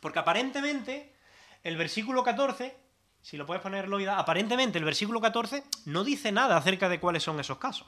[0.00, 1.14] Porque aparentemente
[1.62, 2.76] el versículo 14,
[3.22, 7.22] si lo puedes poner, Loida, aparentemente el versículo 14 no dice nada acerca de cuáles
[7.22, 7.86] son esos casos.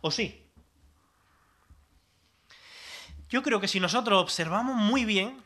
[0.00, 0.50] ¿O sí?
[3.28, 5.42] Yo creo que si nosotros observamos muy bien,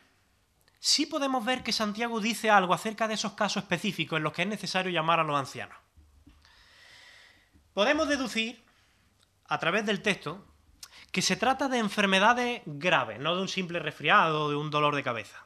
[0.79, 4.43] sí podemos ver que Santiago dice algo acerca de esos casos específicos en los que
[4.43, 5.77] es necesario llamar a los ancianos.
[7.75, 8.63] Podemos deducir,
[9.47, 10.47] a través del texto,
[11.13, 14.97] que se trata de enfermedades graves, no de un simple resfriado o de un dolor
[14.97, 15.45] de cabeza.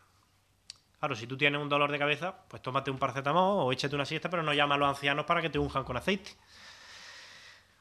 [1.00, 4.06] Claro, si tú tienes un dolor de cabeza, pues tómate un paracetamol o échate una
[4.06, 6.30] siesta, pero no llama a los ancianos para que te unjan con aceite.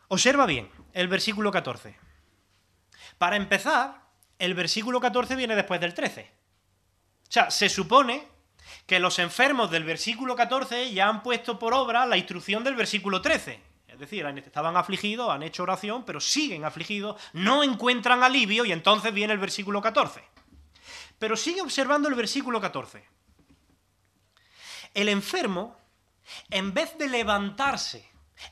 [0.07, 1.95] Observa bien el versículo 14.
[3.19, 4.01] Para empezar,
[4.39, 6.31] el versículo 14 viene después del 13.
[7.27, 8.27] O sea, se supone
[8.87, 13.21] que los enfermos del versículo 14 ya han puesto por obra la instrucción del versículo
[13.21, 13.74] 13.
[13.95, 19.13] Es decir, estaban afligidos, han hecho oración, pero siguen afligidos, no encuentran alivio y entonces
[19.13, 20.21] viene el versículo 14.
[21.17, 23.05] Pero sigue observando el versículo 14.
[24.93, 25.77] El enfermo,
[26.49, 28.05] en vez de levantarse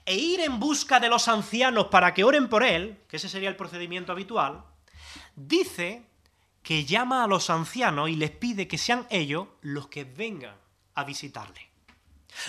[0.06, 3.49] e ir en busca de los ancianos para que oren por él, que ese sería
[3.49, 4.63] el procedimiento habitual,
[5.36, 6.06] dice
[6.62, 10.56] que llama a los ancianos y les pide que sean ellos los que vengan
[10.95, 11.72] a visitarle.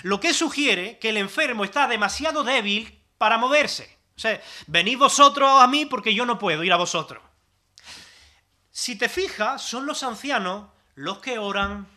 [0.03, 3.99] Lo que sugiere que el enfermo está demasiado débil para moverse.
[4.17, 7.23] O sea, venid vosotros a mí porque yo no puedo ir a vosotros.
[8.71, 11.89] Si te fijas, son los ancianos los que oran,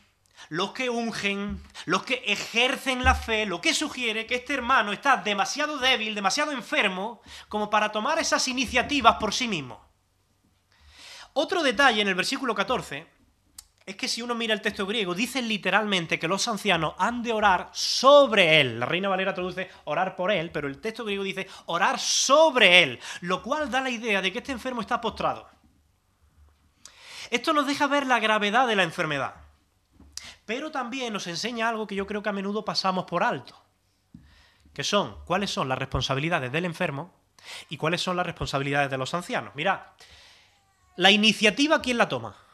[0.49, 5.17] los que ungen, los que ejercen la fe, lo que sugiere que este hermano está
[5.17, 9.85] demasiado débil, demasiado enfermo, como para tomar esas iniciativas por sí mismo.
[11.33, 13.16] Otro detalle en el versículo 14
[13.87, 17.31] es que si uno mira el texto griego, dice literalmente que los ancianos han de
[17.31, 18.81] orar sobre él.
[18.81, 22.99] La Reina Valera traduce orar por él, pero el texto griego dice orar sobre él,
[23.21, 25.49] lo cual da la idea de que este enfermo está postrado.
[27.31, 29.35] Esto nos deja ver la gravedad de la enfermedad,
[30.45, 33.55] pero también nos enseña algo que yo creo que a menudo pasamos por alto,
[34.73, 37.13] que son cuáles son las responsabilidades del enfermo
[37.69, 39.55] y cuáles son las responsabilidades de los ancianos.
[39.55, 39.93] Mira,
[40.97, 42.46] la iniciativa, ¿quién la toma?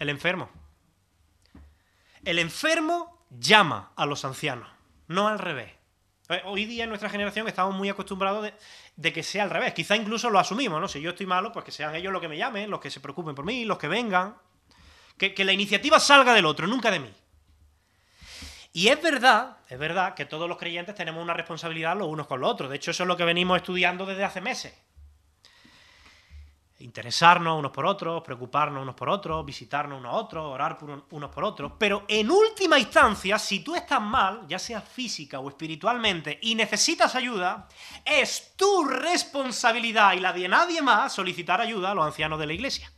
[0.00, 0.48] El enfermo.
[2.24, 4.66] El enfermo llama a los ancianos,
[5.08, 5.72] no al revés.
[6.30, 8.50] Eh, hoy día en nuestra generación estamos muy acostumbrados
[8.96, 9.74] de, que sea al revés.
[9.74, 10.88] Quizá incluso lo asumimos, ¿no?
[10.88, 13.00] Si yo estoy malo, pues que sean ellos los que me llamen, los que se
[13.00, 14.36] preocupen por mí, los que vengan.
[15.18, 17.12] Que, que la iniciativa salga del otro, nunca de mí.
[18.72, 22.40] Y es verdad, es verdad que todos los creyentes tenemos una responsabilidad los unos con
[22.40, 22.70] los otros.
[22.70, 24.72] De hecho, eso es lo que venimos estudiando desde hace meses
[26.80, 30.78] interesarnos unos por otros, preocuparnos unos por otros, visitarnos unos a otros, orar
[31.10, 31.72] unos por otros.
[31.78, 37.14] Pero en última instancia, si tú estás mal, ya sea física o espiritualmente, y necesitas
[37.14, 37.68] ayuda,
[38.04, 42.52] es tu responsabilidad y la de nadie más solicitar ayuda a los ancianos de la
[42.54, 42.90] iglesia.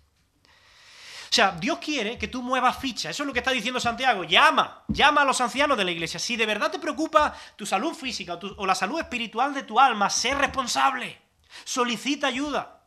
[1.33, 3.09] O sea, Dios quiere que tú muevas ficha.
[3.09, 4.23] Eso es lo que está diciendo Santiago.
[4.25, 6.21] Llama, llama a los ancianos de la iglesia.
[6.21, 10.11] Si de verdad te preocupa tu salud física o la salud espiritual de tu alma,
[10.11, 11.18] sé responsable.
[11.64, 12.82] Solicita ayuda.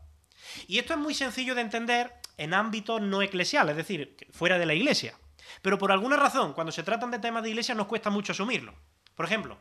[0.67, 4.65] Y esto es muy sencillo de entender en ámbitos no eclesiales, es decir, fuera de
[4.65, 5.17] la iglesia.
[5.61, 8.73] Pero por alguna razón, cuando se tratan de temas de iglesia, nos cuesta mucho asumirlo.
[9.15, 9.57] Por ejemplo,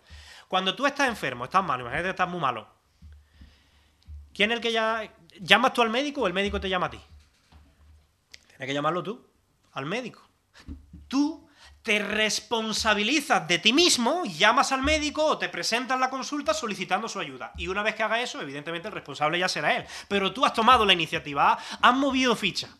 [0.48, 2.66] cuando tú estás enfermo, estás malo, imagínate que estás muy malo.
[4.34, 5.10] ¿Quién es el que ya.
[5.40, 7.00] ¿Llamas tú al médico o el médico te llama a ti?
[8.48, 9.24] Tienes que llamarlo tú,
[9.72, 10.22] al médico.
[11.08, 11.43] Tú
[11.84, 17.20] te responsabilizas de ti mismo, llamas al médico o te presentas la consulta solicitando su
[17.20, 17.52] ayuda.
[17.58, 19.84] Y una vez que haga eso, evidentemente el responsable ya será él.
[20.08, 22.70] Pero tú has tomado la iniciativa, has movido ficha.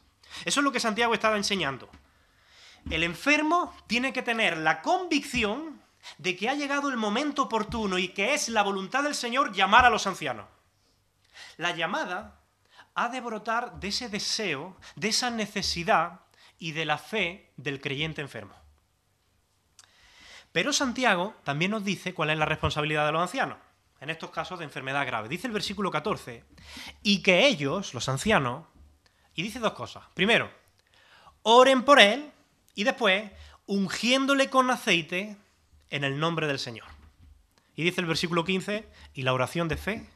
[0.47, 1.91] Eso es lo que Santiago estaba enseñando.
[2.91, 5.83] El enfermo tiene que tener la convicción
[6.17, 9.85] de que ha llegado el momento oportuno y que es la voluntad del Señor llamar
[9.85, 10.47] a los ancianos.
[11.59, 12.41] La llamada
[12.95, 16.21] ha de brotar de ese deseo, de esa necesidad
[16.59, 18.64] y de la fe del creyente enfermo.
[20.55, 23.59] Pero Santiago también nos dice cuál es la responsabilidad de los ancianos,
[23.99, 25.29] en estos casos de enfermedad grave.
[25.29, 26.45] Dice el versículo 14,
[27.03, 28.65] y que ellos, los ancianos,
[29.35, 30.05] y dice dos cosas.
[30.15, 30.49] Primero,
[31.43, 32.31] oren por él
[32.77, 33.33] y después,
[33.67, 35.37] ungiéndole con aceite
[35.91, 36.87] en el nombre del Señor.
[37.75, 40.09] Y dice el versículo 15, y la oración de fe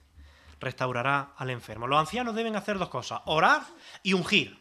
[0.61, 1.89] restaurará al enfermo.
[1.89, 3.63] Los ancianos deben hacer dos cosas, orar
[4.05, 4.57] y ungir.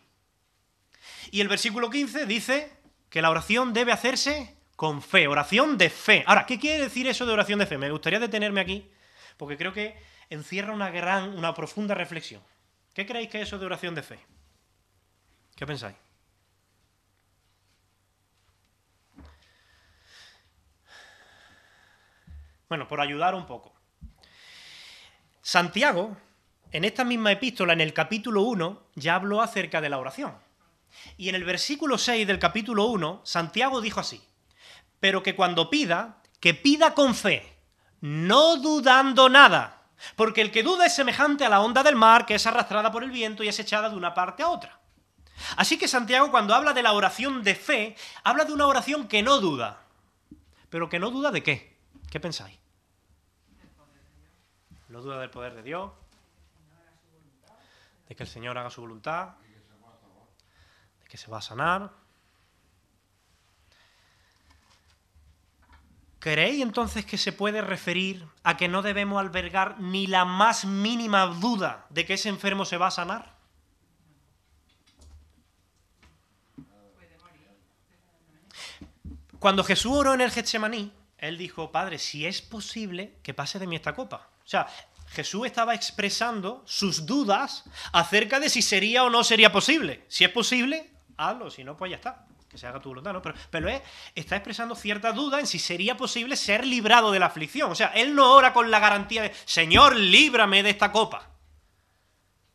[1.29, 2.75] Y el versículo 15 dice
[3.11, 6.23] que la oración debe hacerse con fe, oración de fe.
[6.27, 7.79] Ahora, ¿qué quiere decir eso de oración de fe?
[7.79, 8.89] Me gustaría detenerme aquí,
[9.35, 12.43] porque creo que encierra una gran, una profunda reflexión.
[12.93, 14.19] ¿Qué creéis que es eso de oración de fe?
[15.55, 15.97] ¿Qué pensáis?
[22.69, 23.73] Bueno, por ayudar un poco.
[25.41, 26.15] Santiago,
[26.71, 30.37] en esta misma epístola, en el capítulo 1, ya habló acerca de la oración.
[31.17, 34.21] Y en el versículo 6 del capítulo 1, Santiago dijo así,
[34.99, 37.57] pero que cuando pida, que pida con fe,
[38.01, 39.83] no dudando nada,
[40.15, 43.03] porque el que duda es semejante a la onda del mar que es arrastrada por
[43.03, 44.79] el viento y es echada de una parte a otra.
[45.55, 49.21] Así que Santiago cuando habla de la oración de fe, habla de una oración que
[49.21, 49.81] no duda.
[50.69, 51.77] ¿Pero que no duda de qué?
[52.09, 52.57] ¿Qué pensáis?
[54.89, 55.91] No duda del poder de Dios,
[58.07, 59.35] de que el Señor haga su voluntad,
[61.01, 61.91] de que se va a sanar.
[66.19, 71.27] ¿Creéis entonces que se puede referir a que no debemos albergar ni la más mínima
[71.27, 73.37] duda de que ese enfermo se va a sanar?
[79.39, 83.67] Cuando Jesús oró en el Getsemaní, él dijo, Padre, si es posible, que pase de
[83.67, 84.29] mí esta copa.
[84.43, 84.67] O sea,
[85.09, 90.03] Jesús estaba expresando sus dudas acerca de si sería o no sería posible.
[90.07, 92.25] Si es posible, hazlo, si no, pues ya está.
[92.49, 93.21] Que se haga tu voluntad, ¿no?
[93.21, 93.69] Pero, pero
[94.15, 97.71] está expresando cierta duda en si sería posible ser librado de la aflicción.
[97.71, 101.29] O sea, él no ora con la garantía de, Señor, líbrame de esta copa.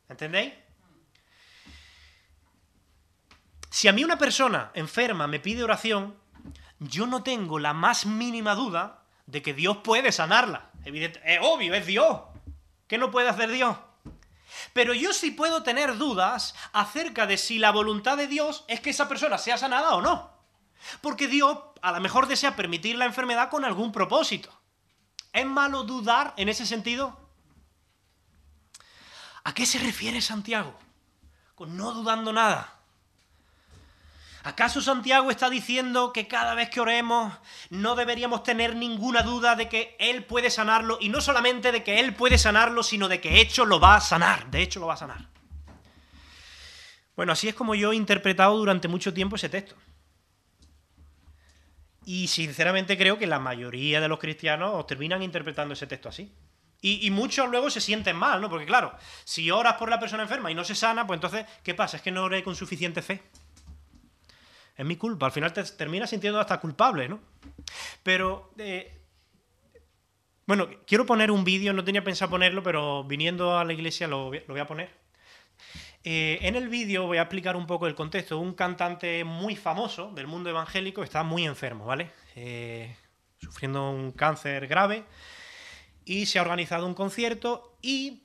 [0.09, 0.55] ¿Entendéis?
[3.71, 6.15] Si a mí una persona enferma me pide oración,
[6.79, 10.71] yo no tengo la más mínima duda de que Dios puede sanarla.
[10.85, 12.21] Evidente, es obvio, es Dios.
[12.87, 13.77] ¿Qué no puede hacer Dios?
[14.73, 18.91] Pero yo sí puedo tener dudas acerca de si la voluntad de Dios es que
[18.91, 20.31] esa persona sea sanada o no.
[21.01, 24.51] Porque Dios a lo mejor desea permitir la enfermedad con algún propósito.
[25.33, 27.19] ¿Es malo dudar en ese sentido?
[29.45, 30.79] ¿A qué se refiere Santiago?
[31.55, 32.82] Con no dudando nada.
[34.45, 37.33] ¿Acaso Santiago está diciendo que cada vez que oremos
[37.71, 40.99] no deberíamos tener ninguna duda de que Él puede sanarlo?
[41.01, 44.01] Y no solamente de que Él puede sanarlo, sino de que hecho lo va a
[44.01, 44.51] sanar.
[44.51, 45.29] De hecho lo va a sanar.
[47.15, 49.77] Bueno, así es como yo he interpretado durante mucho tiempo ese texto.
[52.05, 56.35] Y sinceramente creo que la mayoría de los cristianos terminan interpretando ese texto así.
[56.81, 58.51] Y, y, muchos luego se sienten mal, ¿no?
[58.51, 61.75] Porque claro, si oras por la persona enferma y no se sana, pues entonces, ¿qué
[61.75, 61.99] pasa?
[61.99, 63.23] Es que no oré con suficiente fe
[64.77, 65.27] es mi culpa.
[65.27, 67.21] Al final te terminas sintiendo hasta culpable, ¿no?
[68.03, 69.01] Pero, eh,
[70.47, 74.31] bueno, quiero poner un vídeo, no tenía pensado ponerlo, pero viniendo a la iglesia lo,
[74.31, 74.91] voy a poner.
[76.05, 78.39] Eh, en el vídeo voy a explicar un poco el contexto.
[78.39, 82.11] Un cantante muy famoso del mundo evangélico está muy enfermo, ¿vale?
[82.35, 82.95] Eh,
[83.39, 85.05] sufriendo un cáncer grave
[86.05, 88.23] y se ha organizado un concierto y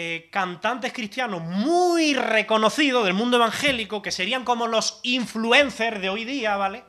[0.00, 6.24] eh, cantantes cristianos muy reconocidos del mundo evangélico, que serían como los influencers de hoy
[6.24, 6.84] día, ¿vale?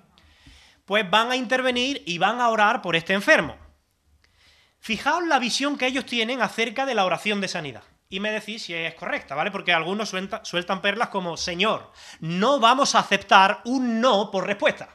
[0.86, 3.58] Pues van a intervenir y van a orar por este enfermo.
[4.80, 7.82] Fijaos la visión que ellos tienen acerca de la oración de sanidad.
[8.10, 9.50] Y me decís si es correcta, ¿vale?
[9.50, 14.88] Porque algunos sueltan perlas como, Señor, no vamos a aceptar un no por respuesta.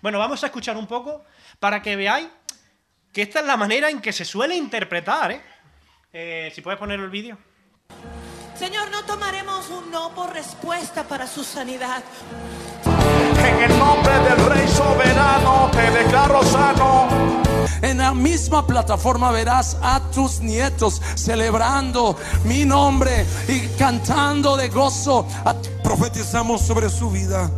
[0.00, 1.26] Bueno, vamos a escuchar un poco
[1.60, 2.28] para que veáis
[3.12, 5.42] que esta es la manera en que se suele interpretar, ¿eh?
[6.12, 7.36] Eh, si puedes poner el vídeo.
[8.58, 12.02] Señor, no tomaremos un no por respuesta para su sanidad.
[12.84, 17.08] En el nombre del Rey soberano te declaro sano.
[17.82, 25.26] En la misma plataforma verás a tus nietos celebrando mi nombre y cantando de gozo.
[25.84, 27.50] Profetizamos sobre su vida.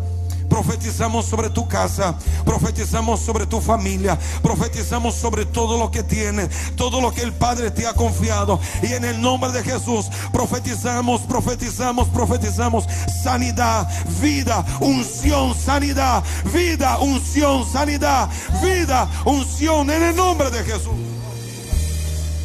[0.50, 7.00] Profetizamos sobre tu casa, profetizamos sobre tu familia, profetizamos sobre todo lo que tienes, todo
[7.00, 8.60] lo que el Padre te ha confiado.
[8.82, 12.84] Y en el nombre de Jesús profetizamos, profetizamos, profetizamos
[13.22, 13.88] sanidad,
[14.20, 18.28] vida, unción, sanidad, vida, unción, sanidad,
[18.62, 20.92] vida, unción en el nombre de Jesús.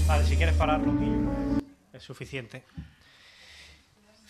[0.07, 0.93] Vale, si quieres pararlo,
[1.91, 2.63] es suficiente.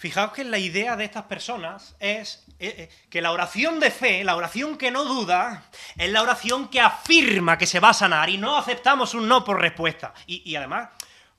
[0.05, 4.23] Fijaos que la idea de estas personas es eh, eh, que la oración de fe,
[4.23, 5.63] la oración que no duda,
[5.97, 9.43] es la oración que afirma que se va a sanar y no aceptamos un no
[9.43, 10.13] por respuesta.
[10.27, 10.89] Y, además,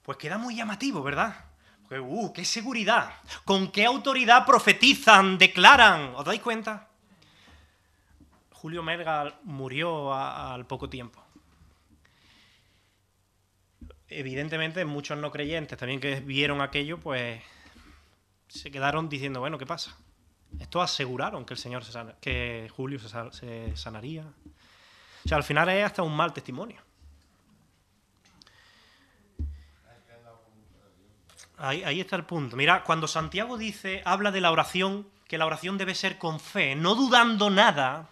[0.02, 1.44] pues queda muy llamativo, ¿verdad?
[1.82, 3.12] Porque, uh, qué seguridad,
[3.44, 6.88] con qué autoridad profetizan, declaran, ¿os dais cuenta?
[8.50, 11.24] Julio Merga murió al poco tiempo.
[14.08, 17.40] Evidentemente, muchos no creyentes también que vieron aquello, pues
[18.48, 19.96] se quedaron diciendo, bueno, ¿qué pasa?
[20.58, 24.22] Estos aseguraron que el Señor se sana- que Julio se sanaría.
[25.24, 26.80] O sea, al final es hasta un mal testimonio.
[31.58, 32.56] Ahí, ahí está el punto.
[32.56, 36.76] Mira, cuando Santiago dice, habla de la oración, que la oración debe ser con fe,
[36.76, 38.10] no dudando nada,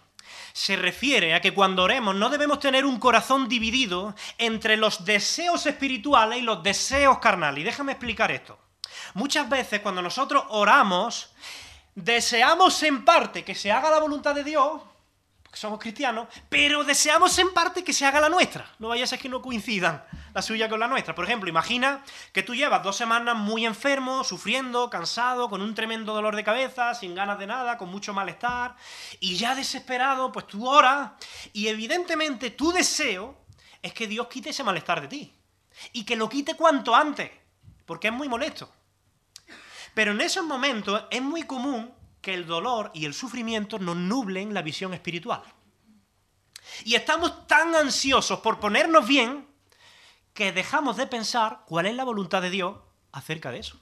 [0.51, 5.65] se refiere a que cuando oremos no debemos tener un corazón dividido entre los deseos
[5.67, 7.61] espirituales y los deseos carnales.
[7.61, 8.57] Y déjame explicar esto.
[9.13, 11.31] Muchas veces cuando nosotros oramos,
[11.95, 14.81] deseamos en parte que se haga la voluntad de Dios,
[15.41, 18.69] porque somos cristianos, pero deseamos en parte que se haga la nuestra.
[18.79, 21.15] No vaya a ser que no coincidan la suya con la nuestra.
[21.15, 26.13] Por ejemplo, imagina que tú llevas dos semanas muy enfermo, sufriendo, cansado, con un tremendo
[26.13, 28.75] dolor de cabeza, sin ganas de nada, con mucho malestar,
[29.21, 31.11] y ya desesperado, pues tú oras,
[31.53, 33.37] y evidentemente tu deseo
[33.81, 35.33] es que Dios quite ese malestar de ti.
[35.93, 37.31] Y que lo quite cuanto antes,
[37.85, 38.69] porque es muy molesto.
[39.95, 44.53] Pero en esos momentos es muy común que el dolor y el sufrimiento nos nublen
[44.53, 45.41] la visión espiritual.
[46.83, 49.47] Y estamos tan ansiosos por ponernos bien
[50.33, 52.77] que dejamos de pensar cuál es la voluntad de Dios
[53.13, 53.79] acerca de eso.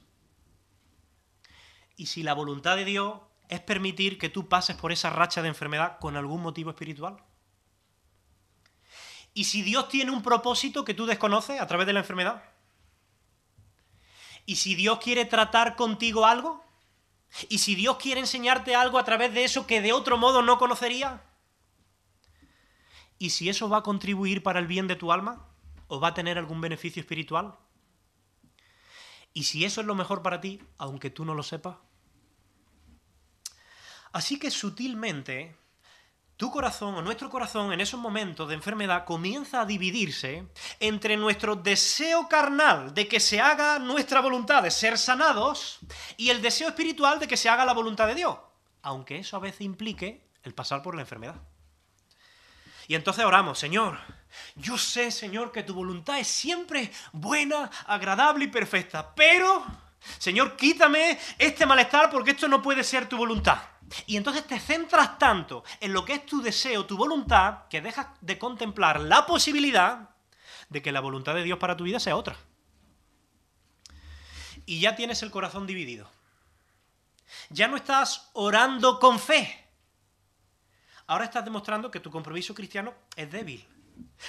[1.96, 5.48] Y si la voluntad de Dios es permitir que tú pases por esa racha de
[5.48, 7.16] enfermedad con algún motivo espiritual.
[9.32, 12.53] Y si Dios tiene un propósito que tú desconoces a través de la enfermedad.
[14.46, 16.62] Y si Dios quiere tratar contigo algo,
[17.48, 20.58] y si Dios quiere enseñarte algo a través de eso que de otro modo no
[20.58, 21.22] conocería,
[23.18, 25.48] y si eso va a contribuir para el bien de tu alma,
[25.88, 27.58] o va a tener algún beneficio espiritual,
[29.32, 31.76] y si eso es lo mejor para ti, aunque tú no lo sepas.
[34.12, 35.56] Así que sutilmente,
[36.36, 40.46] tu corazón o nuestro corazón en esos momentos de enfermedad comienza a dividirse
[40.80, 45.78] entre nuestro deseo carnal de que se haga nuestra voluntad de ser sanados
[46.16, 48.36] y el deseo espiritual de que se haga la voluntad de Dios,
[48.82, 51.36] aunque eso a veces implique el pasar por la enfermedad.
[52.86, 53.98] Y entonces oramos, Señor,
[54.56, 59.64] yo sé, Señor, que tu voluntad es siempre buena, agradable y perfecta, pero,
[60.18, 63.58] Señor, quítame este malestar porque esto no puede ser tu voluntad.
[64.06, 68.08] Y entonces te centras tanto en lo que es tu deseo, tu voluntad, que dejas
[68.20, 70.10] de contemplar la posibilidad
[70.68, 72.36] de que la voluntad de Dios para tu vida sea otra.
[74.66, 76.10] Y ya tienes el corazón dividido.
[77.50, 79.68] Ya no estás orando con fe.
[81.06, 83.66] Ahora estás demostrando que tu compromiso cristiano es débil.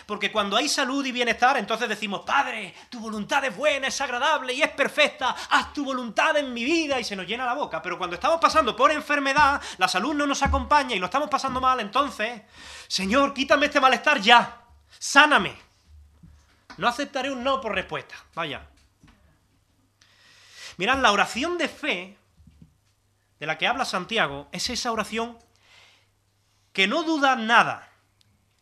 [0.05, 4.53] Porque cuando hay salud y bienestar, entonces decimos, Padre, tu voluntad es buena, es agradable
[4.53, 7.81] y es perfecta, haz tu voluntad en mi vida y se nos llena la boca.
[7.81, 11.61] Pero cuando estamos pasando por enfermedad, la salud no nos acompaña y lo estamos pasando
[11.61, 12.41] mal, entonces,
[12.87, 14.63] Señor, quítame este malestar ya,
[14.99, 15.55] sáname.
[16.77, 18.15] No aceptaré un no por respuesta.
[18.33, 18.67] Vaya.
[20.77, 22.17] Mirad, la oración de fe
[23.39, 25.37] de la que habla Santiago es esa oración
[26.73, 27.89] que no duda nada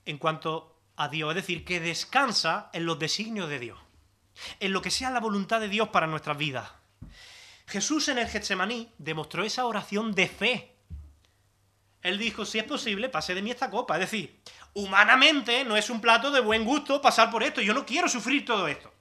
[0.06, 3.80] en cuanto a Dios, es decir, que descansa en los designios de Dios,
[4.60, 6.72] en lo que sea la voluntad de Dios para nuestras vidas.
[7.68, 10.76] Jesús en el Getsemaní demostró esa oración de fe.
[12.02, 13.96] Él dijo, si es posible, pase de mí esta copa.
[13.96, 14.42] Es decir,
[14.74, 17.62] humanamente no es un plato de buen gusto pasar por esto.
[17.62, 18.94] Yo no quiero sufrir todo esto.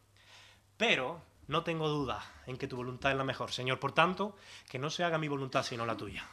[0.77, 3.81] Pero no tengo duda en que tu voluntad es la mejor, Señor.
[3.81, 4.37] Por tanto,
[4.71, 6.25] que no se haga mi voluntad sino la tuya.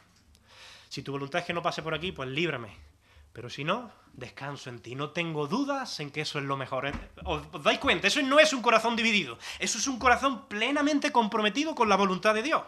[0.88, 2.89] Si tu voluntad es que no pase por aquí, pues líbrame.
[3.32, 4.94] Pero si no, descanso en ti.
[4.94, 6.86] No tengo dudas en que eso es lo mejor.
[6.86, 6.92] ¿eh?
[7.24, 8.08] ¿Os, os dais cuenta?
[8.08, 9.38] Eso no es un corazón dividido.
[9.58, 12.62] Eso es un corazón plenamente comprometido con la voluntad de Dios.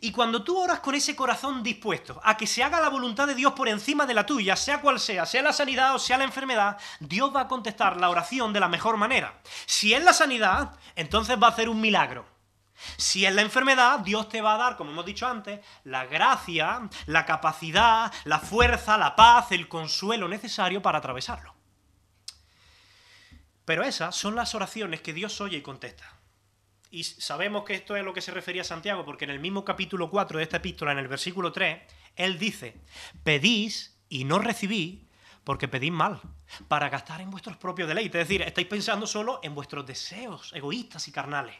[0.00, 3.34] Y cuando tú oras con ese corazón dispuesto a que se haga la voluntad de
[3.34, 6.24] Dios por encima de la tuya, sea cual sea, sea la sanidad o sea la
[6.24, 9.40] enfermedad, Dios va a contestar la oración de la mejor manera.
[9.66, 12.37] Si es la sanidad, entonces va a hacer un milagro.
[12.96, 16.88] Si es la enfermedad, Dios te va a dar, como hemos dicho antes, la gracia,
[17.06, 21.54] la capacidad, la fuerza, la paz, el consuelo necesario para atravesarlo.
[23.64, 26.18] Pero esas son las oraciones que Dios oye y contesta.
[26.90, 29.64] Y sabemos que esto es a lo que se refería Santiago, porque en el mismo
[29.64, 31.82] capítulo 4 de esta epístola, en el versículo 3,
[32.16, 32.80] él dice,
[33.24, 35.00] pedís y no recibís
[35.48, 36.20] porque pedís mal,
[36.68, 38.20] para gastar en vuestros propios deleites.
[38.20, 41.56] Es decir, estáis pensando solo en vuestros deseos egoístas y carnales.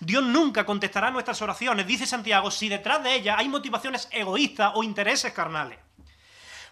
[0.00, 4.82] Dios nunca contestará nuestras oraciones, dice Santiago, si detrás de ellas hay motivaciones egoístas o
[4.82, 5.78] intereses carnales.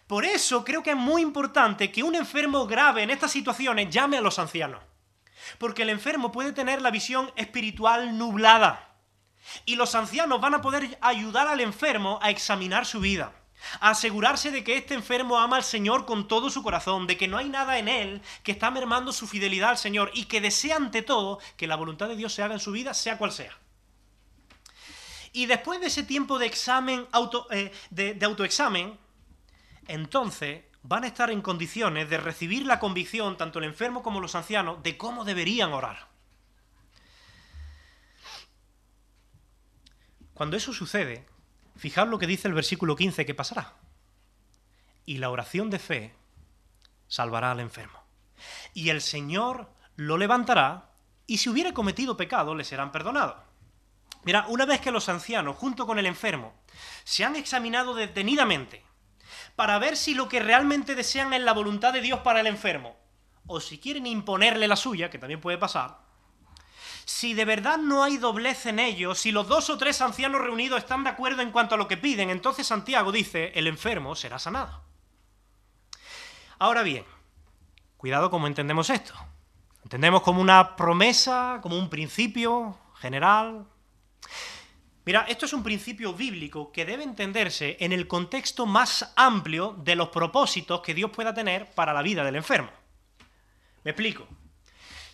[0.06, 4.18] Por eso creo que es muy importante que un enfermo grave en estas situaciones llame
[4.18, 4.82] a los ancianos.
[5.58, 8.96] Porque el enfermo puede tener la visión espiritual nublada.
[9.64, 13.32] Y los ancianos van a poder ayudar al enfermo a examinar su vida,
[13.80, 17.38] asegurarse de que este enfermo ama al Señor con todo su corazón, de que no
[17.38, 21.02] hay nada en él que está mermando su fidelidad al Señor y que desea ante
[21.02, 23.56] todo que la voluntad de Dios se haga en su vida, sea cual sea.
[25.32, 28.98] Y después de ese tiempo de examen, auto, eh, de, de autoexamen,
[29.88, 34.34] entonces van a estar en condiciones de recibir la convicción, tanto el enfermo como los
[34.34, 36.08] ancianos, de cómo deberían orar.
[40.34, 41.26] Cuando eso sucede,
[41.76, 43.74] fijaos lo que dice el versículo 15 que pasará.
[45.04, 46.14] Y la oración de fe
[47.08, 48.02] salvará al enfermo.
[48.74, 50.90] Y el Señor lo levantará
[51.26, 53.36] y si hubiere cometido pecado le serán perdonados.
[54.24, 56.54] Mira, una vez que los ancianos, junto con el enfermo,
[57.04, 58.84] se han examinado detenidamente
[59.56, 62.96] para ver si lo que realmente desean es la voluntad de Dios para el enfermo,
[63.46, 65.98] o si quieren imponerle la suya, que también puede pasar,
[67.04, 70.78] si de verdad no hay doblez en ellos, si los dos o tres ancianos reunidos
[70.78, 74.38] están de acuerdo en cuanto a lo que piden, entonces Santiago dice, el enfermo será
[74.38, 74.82] sanado.
[76.58, 77.04] Ahora bien,
[77.96, 79.14] cuidado cómo entendemos esto.
[79.82, 83.66] Entendemos como una promesa, como un principio general.
[85.04, 89.96] Mira, esto es un principio bíblico que debe entenderse en el contexto más amplio de
[89.96, 92.70] los propósitos que Dios pueda tener para la vida del enfermo.
[93.82, 94.28] Me explico.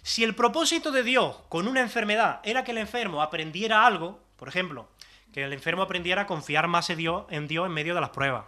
[0.09, 4.49] Si el propósito de Dios con una enfermedad era que el enfermo aprendiera algo, por
[4.49, 4.89] ejemplo,
[5.35, 8.09] que el enfermo aprendiera a confiar más en Dios, en Dios en medio de las
[8.09, 8.47] pruebas,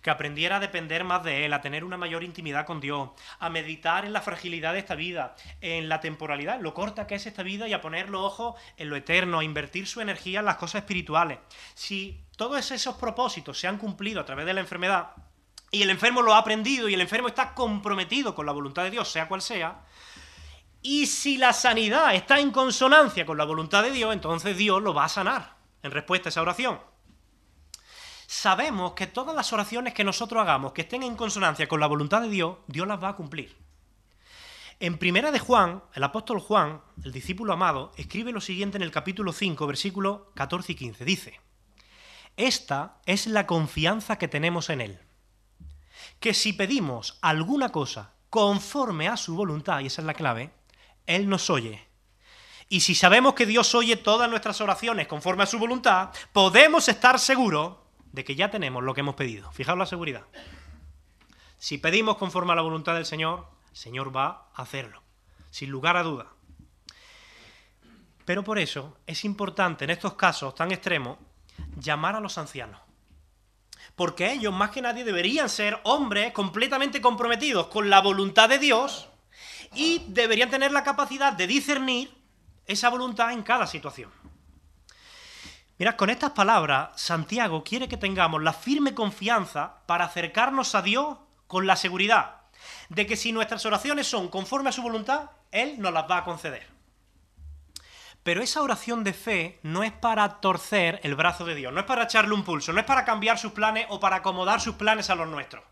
[0.00, 3.50] que aprendiera a depender más de Él, a tener una mayor intimidad con Dios, a
[3.50, 7.42] meditar en la fragilidad de esta vida, en la temporalidad, lo corta que es esta
[7.42, 10.56] vida y a poner los ojos en lo eterno, a invertir su energía en las
[10.56, 11.40] cosas espirituales.
[11.74, 15.10] Si todos esos propósitos se han cumplido a través de la enfermedad
[15.70, 18.90] y el enfermo lo ha aprendido y el enfermo está comprometido con la voluntad de
[18.92, 19.82] Dios, sea cual sea,
[20.82, 24.92] y si la sanidad está en consonancia con la voluntad de Dios, entonces Dios lo
[24.92, 26.80] va a sanar en respuesta a esa oración.
[28.26, 32.22] Sabemos que todas las oraciones que nosotros hagamos que estén en consonancia con la voluntad
[32.22, 33.56] de Dios, Dios las va a cumplir.
[34.80, 38.90] En primera de Juan, el apóstol Juan, el discípulo amado, escribe lo siguiente en el
[38.90, 41.04] capítulo 5, versículos 14 y 15.
[41.04, 41.40] Dice,
[42.36, 44.98] Esta es la confianza que tenemos en Él,
[46.18, 50.50] que si pedimos alguna cosa conforme a su voluntad, y esa es la clave,
[51.12, 51.86] él nos oye.
[52.68, 57.18] Y si sabemos que Dios oye todas nuestras oraciones conforme a su voluntad, podemos estar
[57.18, 57.76] seguros
[58.12, 59.52] de que ya tenemos lo que hemos pedido.
[59.52, 60.24] Fijaos la seguridad.
[61.58, 65.02] Si pedimos conforme a la voluntad del Señor, el Señor va a hacerlo,
[65.50, 66.26] sin lugar a duda.
[68.24, 71.18] Pero por eso es importante en estos casos tan extremos
[71.76, 72.80] llamar a los ancianos.
[73.96, 79.08] Porque ellos más que nadie deberían ser hombres completamente comprometidos con la voluntad de Dios
[79.74, 82.14] y deberían tener la capacidad de discernir
[82.66, 84.10] esa voluntad en cada situación.
[85.78, 91.18] Mirad, con estas palabras, Santiago quiere que tengamos la firme confianza para acercarnos a Dios
[91.46, 92.42] con la seguridad
[92.88, 96.24] de que si nuestras oraciones son conforme a su voluntad, Él nos las va a
[96.24, 96.66] conceder.
[98.22, 101.86] Pero esa oración de fe no es para torcer el brazo de Dios, no es
[101.86, 105.10] para echarle un pulso, no es para cambiar sus planes o para acomodar sus planes
[105.10, 105.64] a los nuestros.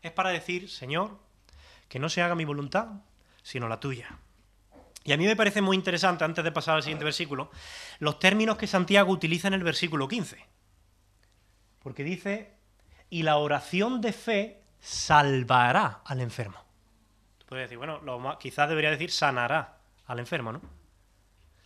[0.00, 1.18] Es para decir, Señor,
[1.92, 2.86] que no se haga mi voluntad,
[3.42, 4.16] sino la tuya.
[5.04, 7.50] Y a mí me parece muy interesante, antes de pasar al siguiente versículo,
[7.98, 10.42] los términos que Santiago utiliza en el versículo 15.
[11.80, 12.54] Porque dice,
[13.10, 16.64] y la oración de fe salvará al enfermo.
[17.36, 19.76] Tú puedes decir, bueno, quizás debería decir sanará
[20.06, 20.62] al enfermo, ¿no?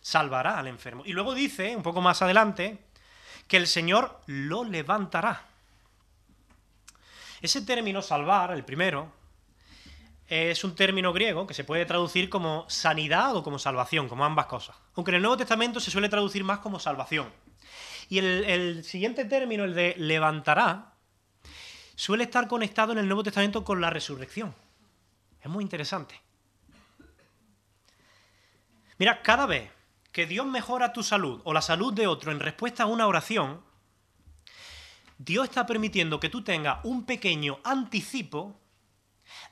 [0.01, 1.03] Salvará al enfermo.
[1.05, 2.79] Y luego dice, un poco más adelante,
[3.47, 5.45] que el Señor lo levantará.
[7.41, 9.15] Ese término salvar, el primero,
[10.27, 14.47] es un término griego que se puede traducir como sanidad o como salvación, como ambas
[14.47, 14.75] cosas.
[14.95, 17.31] Aunque en el Nuevo Testamento se suele traducir más como salvación.
[18.09, 20.93] Y el, siguiente término, el de levantará,
[21.95, 24.53] suele estar conectado en el Nuevo Testamento con la resurrección.
[25.41, 26.19] Es muy interesante.
[28.97, 29.69] Mira, cada vez
[30.11, 33.61] que Dios mejora tu salud o la salud de otro en respuesta a una oración,
[35.17, 38.59] Dios está permitiendo que tú tengas un pequeño anticipo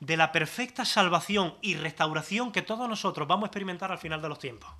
[0.00, 4.28] de la perfecta salvación y restauración que todos nosotros vamos a experimentar al final de
[4.28, 4.70] los tiempos.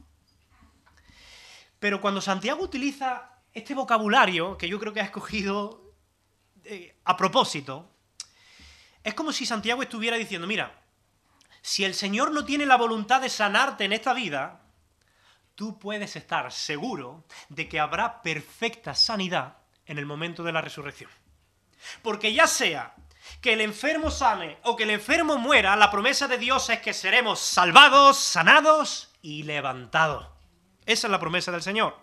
[1.78, 5.94] Pero cuando Santiago utiliza este vocabulario, que yo creo que ha escogido
[6.64, 7.90] eh, a propósito,
[9.02, 10.82] es como si Santiago estuviera diciendo, mira,
[11.62, 14.62] si el Señor no tiene la voluntad de sanarte en esta vida,
[15.54, 21.10] tú puedes estar seguro de que habrá perfecta sanidad en el momento de la resurrección.
[22.02, 22.94] Porque ya sea
[23.40, 26.92] que el enfermo sane o que el enfermo muera, la promesa de Dios es que
[26.92, 30.28] seremos salvados, sanados y levantados.
[30.84, 31.96] Esa es la promesa del Señor.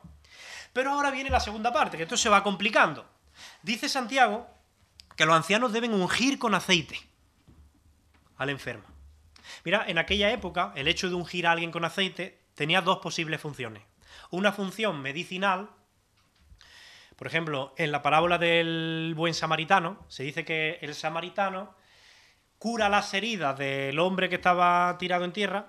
[0.74, 3.06] Pero ahora viene la segunda parte, que esto se va complicando.
[3.62, 4.48] Dice Santiago
[5.16, 7.00] que los ancianos deben ungir con aceite
[8.38, 8.86] al enfermo.
[9.64, 13.40] Mira, en aquella época el hecho de ungir a alguien con aceite tenía dos posibles
[13.40, 13.84] funciones.
[14.32, 15.70] Una función medicinal,
[17.16, 21.76] por ejemplo, en la parábola del buen samaritano, se dice que el samaritano
[22.58, 25.68] cura las heridas del hombre que estaba tirado en tierra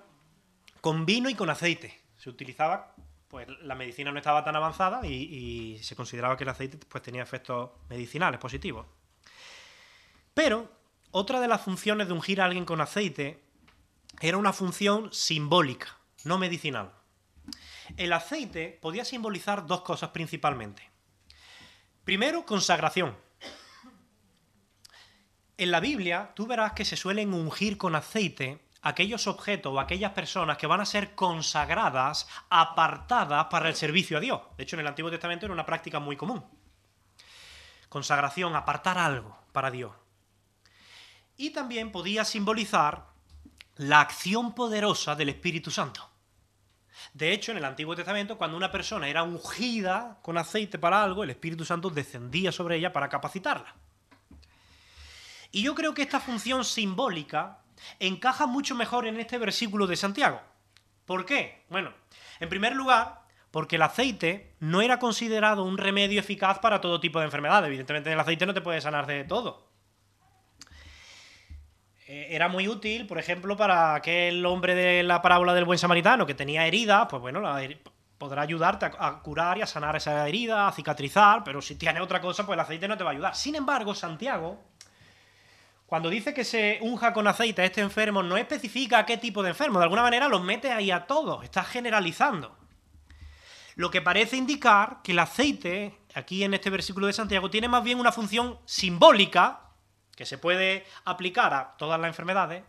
[0.81, 2.01] con vino y con aceite.
[2.17, 2.95] Se utilizaba,
[3.27, 7.21] pues la medicina no estaba tan avanzada y, se consideraba que el aceite pues, tenía
[7.21, 8.85] efectos medicinales positivos.
[10.33, 10.71] Pero
[11.11, 13.43] otra de las funciones de ungir a alguien con aceite
[14.21, 16.93] era una función simbólica, no medicinal.
[17.97, 20.94] El aceite podía simbolizar dos cosas principalmente.
[22.05, 23.17] Primero, consagración.
[25.57, 30.11] En la Biblia tú verás que se suelen ungir con aceite aquellos objetos o aquellas
[30.11, 34.41] personas que van a ser consagradas, apartadas para el servicio a Dios.
[34.55, 36.45] De hecho, en el Antiguo Testamento era una práctica muy común.
[37.89, 39.91] Consagración, apartar algo para Dios.
[41.37, 43.07] Y también podía simbolizar
[43.77, 46.14] la acción poderosa del Espíritu Santo.
[47.15, 51.23] De hecho, en el Antiguo Testamento, cuando una persona era ungida con aceite para algo,
[51.23, 53.73] el Espíritu Santo descendía sobre ella para capacitarla.
[55.49, 57.59] Y yo creo que esta función simbólica
[57.99, 60.41] encaja mucho mejor en este versículo de Santiago.
[61.05, 61.63] ¿Por qué?
[61.69, 61.93] Bueno,
[62.41, 67.19] en primer lugar, porque el aceite no era considerado un remedio eficaz para todo tipo
[67.19, 67.67] de enfermedades.
[67.67, 69.69] Evidentemente el aceite no te puede sanar de todo.
[72.07, 76.25] Eh, era muy útil, por ejemplo, para aquel hombre de la parábola del buen samaritano
[76.25, 77.41] que tenía herida, pues bueno,
[78.17, 81.99] podrá ayudarte a, a, curar y a sanar esa herida, a cicatrizar, pero si tiene
[82.01, 83.35] otra cosa, pues el aceite no te va a ayudar.
[83.35, 84.63] Sin embargo, Santiago,
[85.87, 89.49] cuando dice que se unja con aceite a este enfermo, no especifica qué tipo de
[89.49, 92.55] enfermo, de alguna manera los mete ahí a todos, está generalizando.
[93.75, 97.83] Lo que parece indicar que el aceite, aquí en este versículo de Santiago, tiene más
[97.83, 99.64] bien una función simbólica,
[100.15, 102.63] que se puede aplicar a todas las enfermedades,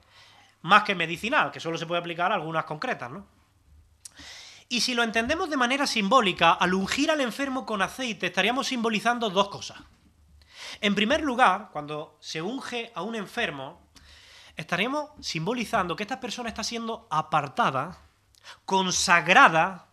[0.62, 3.26] más que medicinal, que solo se puede aplicar a algunas concretas, ¿no?
[4.68, 9.30] Y si lo entendemos de manera simbólica, al ungir al enfermo con aceite estaríamos simbolizando
[9.30, 9.78] dos cosas.
[10.80, 13.80] En primer lugar, cuando se unge a un enfermo,
[14.56, 17.98] estaríamos simbolizando que esta persona está siendo apartada,
[18.64, 19.86] consagrada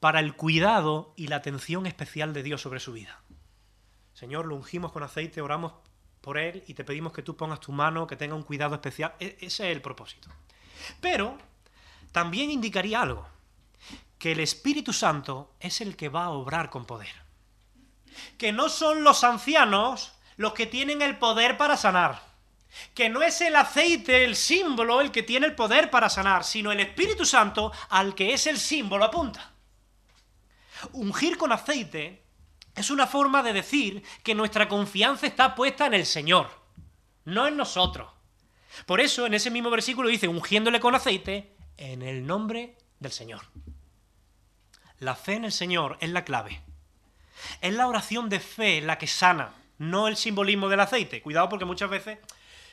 [0.00, 3.20] para el cuidado y la atención especial de Dios sobre su vida.
[4.12, 5.74] Señor, lo ungimos con aceite, oramos
[6.26, 9.14] por él y te pedimos que tú pongas tu mano, que tenga un cuidado especial.
[9.20, 10.28] E ese es el propósito.
[11.00, 11.38] Pero
[12.10, 13.28] también indicaría algo,
[14.18, 17.14] que el Espíritu Santo es el que va a obrar con poder.
[18.38, 22.20] Que no son los ancianos los que tienen el poder para sanar.
[22.92, 26.72] Que no es el aceite, el símbolo, el que tiene el poder para sanar, sino
[26.72, 29.52] el Espíritu Santo al que es el símbolo apunta.
[30.90, 32.25] Ungir con aceite
[32.76, 36.50] es una forma de decir que nuestra confianza está puesta en el Señor,
[37.24, 38.08] no en nosotros.
[38.84, 43.40] Por eso en ese mismo versículo dice, ungiéndole con aceite en el nombre del Señor.
[44.98, 46.60] La fe en el Señor es la clave.
[47.62, 51.22] Es la oración de fe la que sana, no el simbolismo del aceite.
[51.22, 52.18] Cuidado porque muchas veces,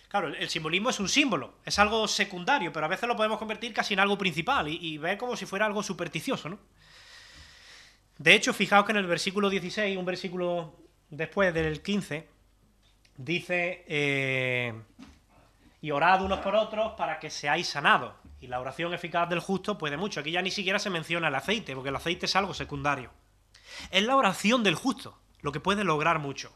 [0.09, 3.73] claro, el simbolismo es un símbolo, es algo secundario, pero a veces lo podemos convertir
[3.73, 6.59] casi en algo principal y, y ver como si fuera algo supersticioso, ¿no?
[8.18, 10.76] De hecho, fijaos que en el versículo 16, un versículo
[11.09, 12.28] después del 15,
[13.18, 14.74] dice, eh,
[15.82, 18.14] y orad unos por otros para que seáis sanados.
[18.39, 20.20] Y la oración eficaz del justo puede mucho.
[20.20, 23.11] Aquí ya ni siquiera se menciona el aceite, porque el aceite es algo secundario.
[23.91, 26.55] Es la oración del justo lo que puede lograr mucho.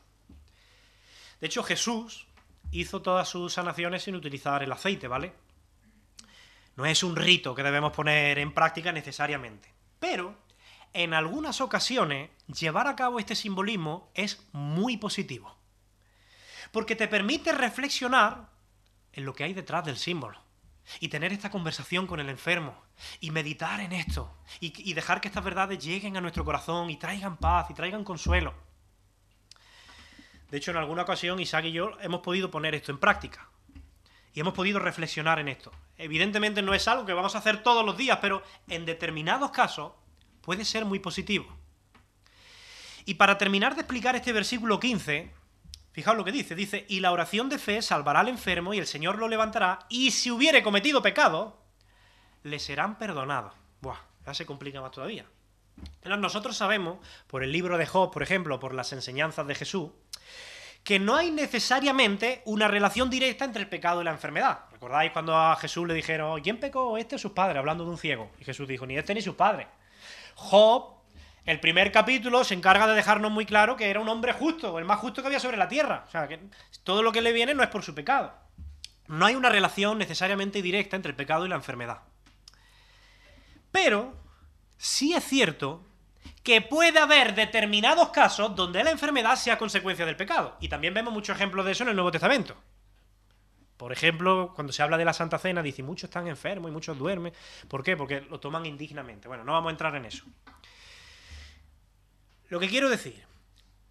[1.39, 2.27] De hecho, Jesús
[2.71, 5.33] hizo todas sus sanaciones sin utilizar el aceite, ¿vale?
[6.75, 9.73] No es un rito que debemos poner en práctica necesariamente.
[9.99, 10.35] Pero
[10.97, 15.55] en algunas ocasiones llevar a cabo este simbolismo es muy positivo.
[16.71, 18.49] Porque te permite reflexionar
[19.13, 20.41] en lo que hay detrás del símbolo.
[20.99, 22.81] Y tener esta conversación con el enfermo.
[23.19, 24.33] Y meditar en esto.
[24.59, 28.55] Y, dejar que estas verdades lleguen a nuestro corazón y traigan paz y traigan consuelo.
[30.49, 33.47] De hecho, en alguna ocasión Isaac y yo hemos podido poner esto en práctica.
[34.33, 35.71] Y hemos podido reflexionar en esto.
[35.95, 39.91] Evidentemente no es algo que vamos a hacer todos los días, pero en determinados casos
[40.47, 41.45] puede ser muy positivo.
[43.03, 45.29] Y para terminar de explicar este versículo 15,
[45.91, 48.87] fijaos lo que dice, dice, y la oración de fe salvará al enfermo y el
[48.87, 51.61] Señor lo levantará, y si hubiere cometido pecado,
[52.43, 53.51] le serán perdonados.
[53.81, 55.25] Buah, ya se complica más todavía.
[55.99, 59.89] Pero nosotros sabemos, por el libro de Job, por ejemplo, por las enseñanzas de Jesús,
[60.81, 64.61] que no hay necesariamente una relación directa entre el pecado y la enfermedad.
[64.71, 67.57] ¿Recordáis cuando a Jesús le dijeron, ¿quién pecó este o sus padres?
[67.57, 68.31] Hablando de un ciego.
[68.39, 69.67] Y Jesús dijo, ni este ni sus padres.
[70.37, 70.93] Job,
[71.45, 74.85] el primer capítulo, se encarga de dejarnos muy claro que era un hombre justo, el
[74.85, 76.05] más justo que había sobre la tierra.
[76.07, 76.39] O sea, que
[76.83, 78.33] todo lo que le viene no es por su pecado.
[79.07, 82.01] No hay una relación necesariamente directa entre el pecado y la enfermedad.
[83.71, 84.13] Pero
[84.77, 85.83] sí es cierto
[86.43, 90.55] que puede haber determinados casos donde la enfermedad sea consecuencia del pecado.
[90.61, 92.55] Y también vemos muchos ejemplos de eso en el Nuevo Testamento.
[93.77, 96.97] Por ejemplo, cuando se habla de la Santa Cena, dice, muchos están enfermos y muchos
[96.97, 97.31] duermen.
[97.67, 97.95] ¿Por qué?
[97.95, 99.27] Porque lo toman indignamente.
[99.27, 100.25] Bueno, no vamos a entrar en eso.
[102.49, 103.23] Lo que quiero decir,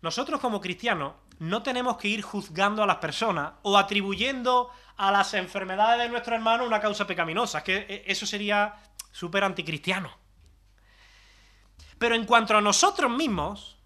[0.03, 5.34] nosotros como cristianos no tenemos que ir juzgando a las personas o atribuyendo a las
[5.34, 7.62] enfermedades de nuestro hermano una causa pecaminosa.
[7.62, 8.74] Que eh, eso sería
[9.12, 10.11] súper anticristiano.
[11.99, 13.78] Pero en cuanto a nosotros mismos,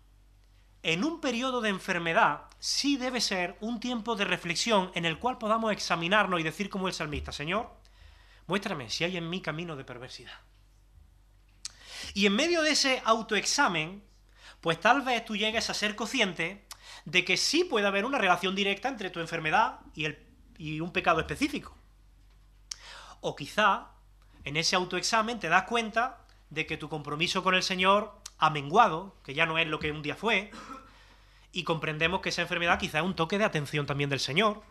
[0.82, 5.38] en un periodo de enfermedad sí debe ser un tiempo de reflexión en el cual
[5.38, 7.70] podamos examinarnos y decir como el salmista, Señor,
[8.46, 10.38] muéstrame si hay en mí camino de perversidad.
[12.14, 14.02] Y en medio de ese autoexamen,
[14.60, 16.66] pues tal vez tú llegues a ser consciente
[17.04, 20.18] de que sí puede haber una relación directa entre tu enfermedad y, el,
[20.58, 21.74] y un pecado específico.
[23.20, 23.88] O quizá
[24.44, 29.16] en ese autoexamen te das cuenta de que tu compromiso con el Señor ha menguado,
[29.22, 30.50] que ya no es lo que un día fue,
[31.52, 34.62] y comprendemos que esa enfermedad quizá es un toque de atención también del Señor.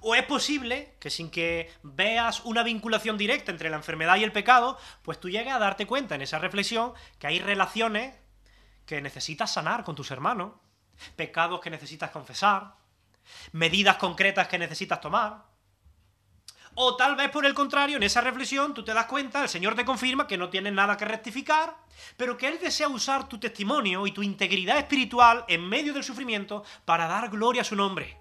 [0.00, 4.32] O es posible que sin que veas una vinculación directa entre la enfermedad y el
[4.32, 8.14] pecado, pues tú llegues a darte cuenta en esa reflexión que hay relaciones
[8.84, 10.54] que necesitas sanar con tus hermanos,
[11.14, 12.74] pecados que necesitas confesar,
[13.52, 15.44] medidas concretas que necesitas tomar.
[16.78, 19.74] O tal vez por el contrario, en esa reflexión tú te das cuenta, el Señor
[19.74, 21.74] te confirma que no tienes nada que rectificar,
[22.18, 26.64] pero que Él desea usar tu testimonio y tu integridad espiritual en medio del sufrimiento
[26.84, 28.18] para dar gloria a su nombre,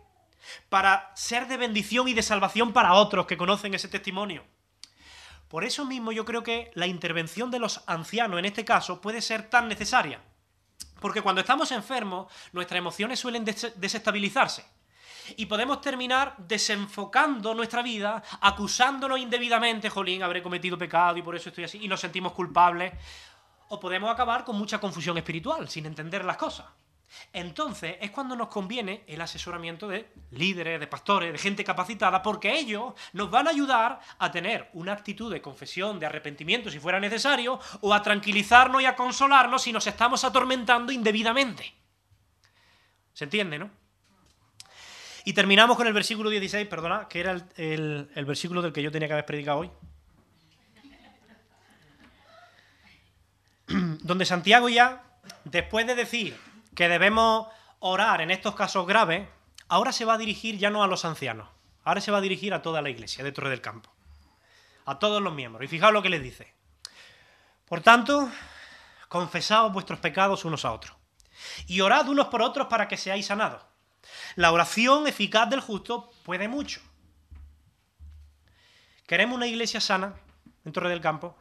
[0.69, 4.45] para ser de bendición y de salvación para otros que conocen ese testimonio.
[5.49, 9.21] Por eso mismo yo creo que la intervención de los ancianos en este caso puede
[9.21, 10.21] ser tan necesaria.
[11.01, 14.63] Porque cuando estamos enfermos, nuestras emociones suelen desestabilizarse
[15.37, 21.49] y podemos terminar desenfocando nuestra vida, acusándonos indebidamente, jolín, habré cometido pecado y por eso
[21.49, 22.93] estoy así, y nos sentimos culpables.
[23.69, 26.67] O podemos acabar con mucha confusión espiritual, sin entender las cosas.
[27.33, 32.57] Entonces es cuando nos conviene el asesoramiento de líderes, de pastores, de gente capacitada, porque
[32.57, 36.99] ellos nos van a ayudar a tener una actitud de confesión, de arrepentimiento si fuera
[36.99, 41.73] necesario, o a tranquilizarnos y a consolarnos si nos estamos atormentando indebidamente.
[43.13, 43.84] ¿Se entiende, no?
[45.27, 49.07] Y terminamos con el versículo 16, perdona, que era el, versículo del que yo tenía
[49.07, 49.71] que haber predicado hoy.
[54.03, 55.03] Donde Santiago ya,
[55.43, 56.39] después de decir
[56.75, 57.47] que debemos
[57.79, 59.27] orar en estos casos graves,
[59.67, 61.49] ahora se va a dirigir ya no a los ancianos,
[61.83, 63.91] ahora se va a dirigir a toda la iglesia de Torre del Campo,
[64.85, 65.65] a todos los miembros.
[65.65, 66.53] Y fijaos lo que les dice.
[67.67, 68.29] Por tanto,
[69.09, 70.95] confesaos vuestros pecados unos a otros,
[71.65, 73.63] y orad unos por otros para que seáis sanados.
[74.35, 76.81] La oración eficaz del justo puede mucho.
[79.07, 80.15] ¿Queremos una iglesia sana
[80.63, 81.37] en Torre del Campo?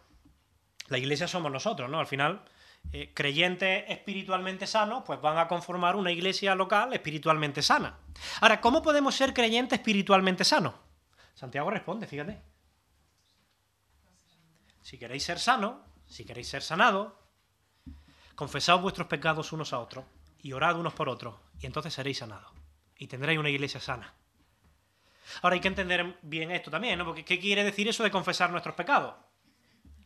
[0.88, 1.98] La iglesia somos nosotros, ¿no?
[1.98, 2.44] Al final,
[2.92, 7.98] eh, creyentes espiritualmente sanos, pues van a conformar una iglesia local espiritualmente sana.
[8.40, 10.74] Ahora, ¿cómo podemos ser creyentes espiritualmente sanos?
[11.34, 12.40] Santiago responde, fíjate.
[14.82, 17.14] Si queréis ser sanos, si queréis ser sanados,
[18.34, 20.04] confesaos vuestros pecados unos a otros
[20.42, 21.34] y orad unos por otros,
[21.64, 22.52] y entonces seréis sanados
[22.98, 24.12] y tendréis una iglesia sana.
[25.40, 27.06] Ahora hay que entender bien esto también, ¿no?
[27.06, 29.14] Porque ¿qué quiere decir eso de confesar nuestros pecados?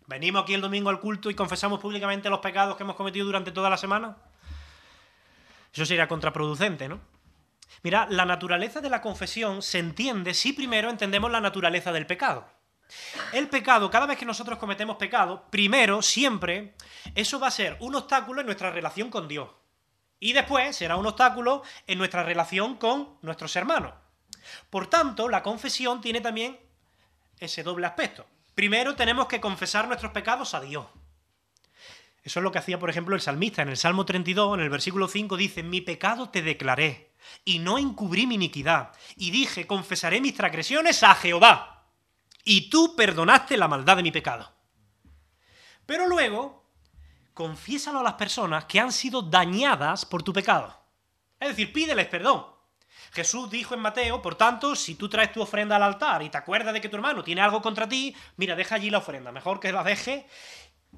[0.07, 3.51] ¿Venimos aquí el domingo al culto y confesamos públicamente los pecados que hemos cometido durante
[3.51, 4.19] toda la semana?
[5.75, 7.01] Eso sería contraproducente, ¿no?
[7.83, 12.49] Mira, la naturaleza de la confesión se entiende si primero entendemos la naturaleza del pecado.
[13.33, 16.77] El pecado, cada vez que nosotros cometemos pecado, primero, siempre,
[17.17, 19.51] eso va a ser un obstáculo en nuestra relación con Dios.
[20.21, 23.95] Y después será un obstáculo en nuestra relación con nuestros hermanos.
[24.71, 26.59] Por tanto, la confesión tiene también
[27.39, 28.27] ese doble aspecto.
[28.55, 30.87] Primero tenemos que confesar nuestros pecados a Dios.
[32.25, 33.63] Eso es lo que hacía, por ejemplo, el salmista.
[33.63, 37.13] En el Salmo 32, en el versículo 5, dice, mi pecado te declaré,
[37.45, 41.87] y no encubrí mi iniquidad, y dije, confesaré mis transgresiones a Jehová,
[42.45, 44.53] y tú perdonaste la maldad de mi pecado.
[45.87, 46.68] Pero luego
[47.39, 50.77] confiésalo a las personas que han sido dañadas por tu pecado.
[51.39, 52.45] Es decir, pídeles perdón.
[53.13, 56.37] Jesús dijo en Mateo, por tanto, si tú traes tu ofrenda al altar y te
[56.37, 59.61] acuerdas de que tu hermano tiene algo contra ti, mira, deja allí la ofrenda, mejor
[59.61, 60.27] que la deje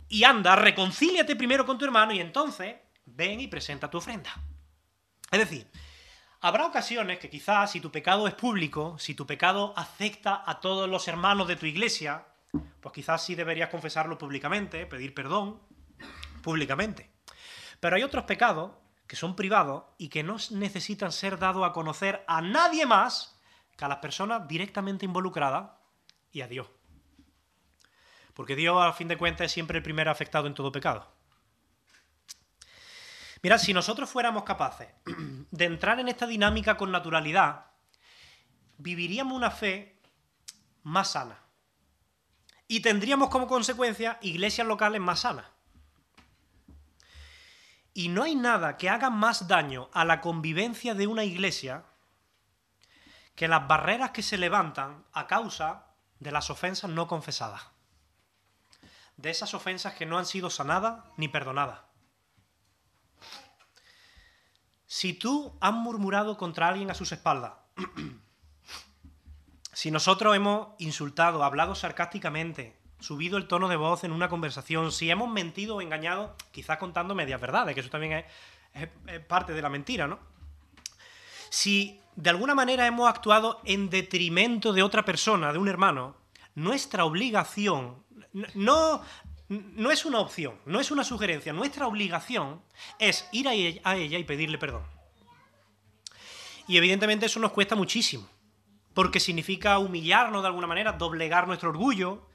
[0.09, 2.74] y anda, reconcíliate primero con tu hermano y entonces
[3.05, 4.34] ven y presenta tu ofrenda.
[5.30, 5.70] Es decir,
[6.41, 10.88] habrá ocasiones que quizás si tu pecado es público, si tu pecado afecta a todos
[10.88, 12.24] los hermanos de tu iglesia,
[12.80, 15.61] pues quizás sí deberías confesarlo públicamente, pedir perdón
[16.43, 17.11] públicamente.
[17.80, 18.72] Pero hay otros pecados
[19.07, 23.41] que son privados y que no necesitan ser dados a conocer a nadie más
[23.76, 25.70] que a las personas directamente involucradas
[26.30, 26.68] y a Dios.
[28.34, 31.12] Porque Dios, a fin de cuentas, es siempre el primer afectado en todo pecado.
[33.43, 34.88] Mira, si nosotros fuéramos capaces
[35.51, 37.66] de entrar en esta dinámica con naturalidad,
[38.78, 39.99] viviríamos una fe
[40.82, 41.38] más sana.
[42.68, 45.47] Y tendríamos como consecuencia iglesias locales más sanas.
[47.93, 51.84] Y no hay nada que haga más daño a la convivencia de una iglesia
[53.34, 55.86] que las barreras que se levantan a causa
[56.18, 57.62] de las ofensas no confesadas.
[59.16, 61.80] De esas ofensas que no han sido sanadas ni perdonadas.
[64.86, 67.53] Si tú has murmurado contra alguien a sus espaldas,
[69.72, 75.11] si nosotros hemos insultado, hablado sarcásticamente, subido el tono de voz en una conversación, si
[75.11, 78.24] hemos mentido o engañado, quizás contando medias verdades, que eso también
[78.74, 78.88] es,
[79.26, 80.18] parte de la mentira, ¿no?
[81.48, 86.16] Si de alguna manera hemos actuado en detrimento de otra persona, de un hermano,
[86.55, 88.05] nuestra obligación,
[88.55, 89.03] no,
[89.48, 92.62] no es una opción, no es una sugerencia, nuestra obligación
[92.98, 94.84] es ir a ella y pedirle perdón.
[96.68, 98.28] Y evidentemente eso nos cuesta muchísimo,
[98.94, 102.30] porque significa humillarnos de alguna manera, doblegar nuestro orgullo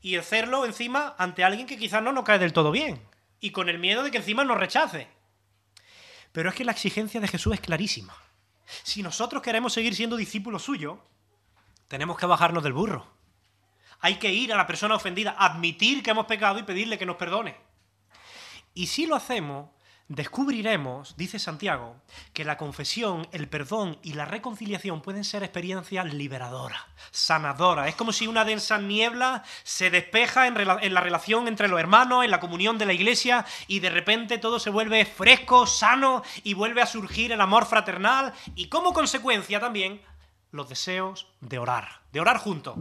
[0.00, 3.02] y hacerlo encima ante alguien que quizás no nos cae del todo bien,
[3.40, 5.08] y con el miedo de que encima nos rechace.
[6.32, 8.14] Pero es que la exigencia de Jesús es clarísima.
[8.82, 10.98] Si nosotros queremos seguir siendo discípulos suyos,
[11.88, 13.06] tenemos que bajarnos del burro.
[14.00, 17.16] Hay que ir a la persona ofendida, admitir que hemos pecado y pedirle que nos
[17.16, 17.56] perdone.
[18.72, 19.70] Y si lo hacemos,
[20.10, 21.94] descubriremos, dice Santiago,
[22.32, 26.82] que la confesión, el perdón y la reconciliación pueden ser experiencias liberadoras,
[27.12, 27.86] sanadoras.
[27.86, 30.54] Es como si una densa niebla se despeja en,
[30.94, 34.58] la relación entre los hermanos, en la comunión de la iglesia, y de repente todo
[34.58, 40.02] se vuelve fresco, sano, y vuelve a surgir el amor fraternal, y como consecuencia también
[40.50, 42.76] los deseos de orar, de orar juntos.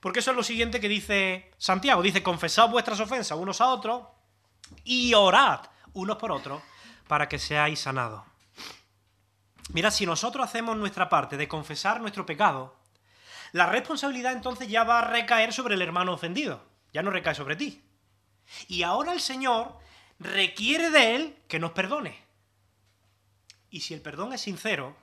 [0.00, 2.00] Porque eso es lo siguiente que dice Santiago.
[2.00, 4.04] Dice, confesad vuestras ofensas unos a otros
[4.82, 5.60] y orad
[5.94, 6.62] unos por otros
[7.08, 8.22] para que seáis sanados.
[9.70, 12.76] Mira, si nosotros hacemos nuestra parte de confesar nuestro pecado,
[13.52, 17.56] la responsabilidad entonces ya va a recaer sobre el hermano ofendido, ya no recae sobre
[17.56, 17.82] ti.
[18.68, 19.78] Y ahora el Señor
[20.18, 22.22] requiere de él que nos perdone.
[23.70, 24.96] Y si el perdón es sincero,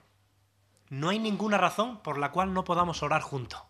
[0.88, 3.62] no hay ninguna razón por la cual no podamos orar juntos.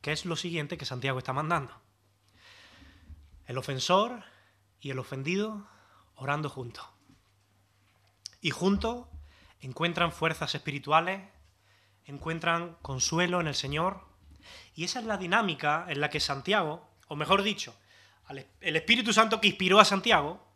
[0.00, 1.80] Que es lo siguiente que Santiago está mandando.
[3.46, 4.24] El ofensor
[4.80, 5.66] y el ofendido
[6.20, 6.86] orando juntos.
[8.40, 9.06] Y juntos
[9.60, 11.22] encuentran fuerzas espirituales,
[12.04, 14.06] encuentran consuelo en el Señor.
[14.74, 17.74] Y esa es la dinámica en la que Santiago, o mejor dicho,
[18.60, 20.46] el Espíritu Santo que inspiró a Santiago,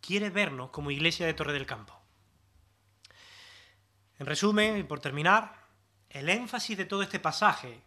[0.00, 1.98] quiere vernos como iglesia de Torre del Campo.
[4.18, 5.66] En resumen, y por terminar,
[6.08, 7.80] el énfasis de todo este pasaje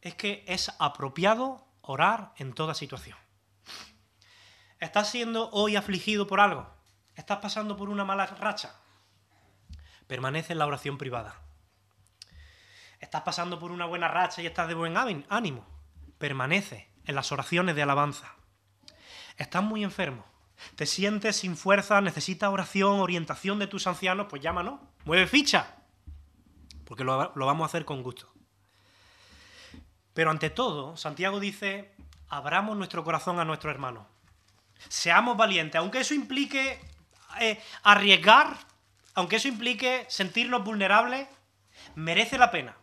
[0.00, 3.18] es que es apropiado orar en toda situación.
[4.80, 6.66] ¿Estás siendo hoy afligido por algo?
[7.14, 8.74] ¿Estás pasando por una mala racha?
[10.06, 11.36] Permanece en la oración privada.
[12.98, 15.66] ¿Estás pasando por una buena racha y estás de buen ánimo?
[16.16, 18.34] Permanece en las oraciones de alabanza.
[19.36, 20.24] ¿Estás muy enfermo?
[20.76, 22.00] ¿Te sientes sin fuerza?
[22.00, 24.28] ¿Necesitas oración, orientación de tus ancianos?
[24.30, 24.80] Pues llámanos.
[25.04, 25.76] Mueve ficha.
[26.86, 28.32] Porque lo, lo vamos a hacer con gusto.
[30.14, 31.94] Pero ante todo, Santiago dice,
[32.30, 34.19] abramos nuestro corazón a nuestro hermano.
[34.88, 36.80] Seamos valientes, aunque eso implique
[37.40, 38.56] eh, arriesgar,
[39.14, 41.28] aunque eso implique sentirnos vulnerables,
[41.94, 42.76] merece la pena.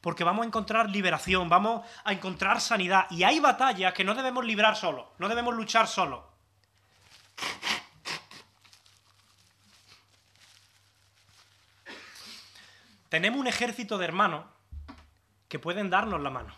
[0.00, 3.06] Porque vamos a encontrar liberación, vamos a encontrar sanidad.
[3.10, 6.24] Y hay batallas que no debemos librar solos, no debemos luchar solos.
[13.08, 14.46] Tenemos un ejército de hermanos
[15.46, 16.54] que pueden darnos la mano.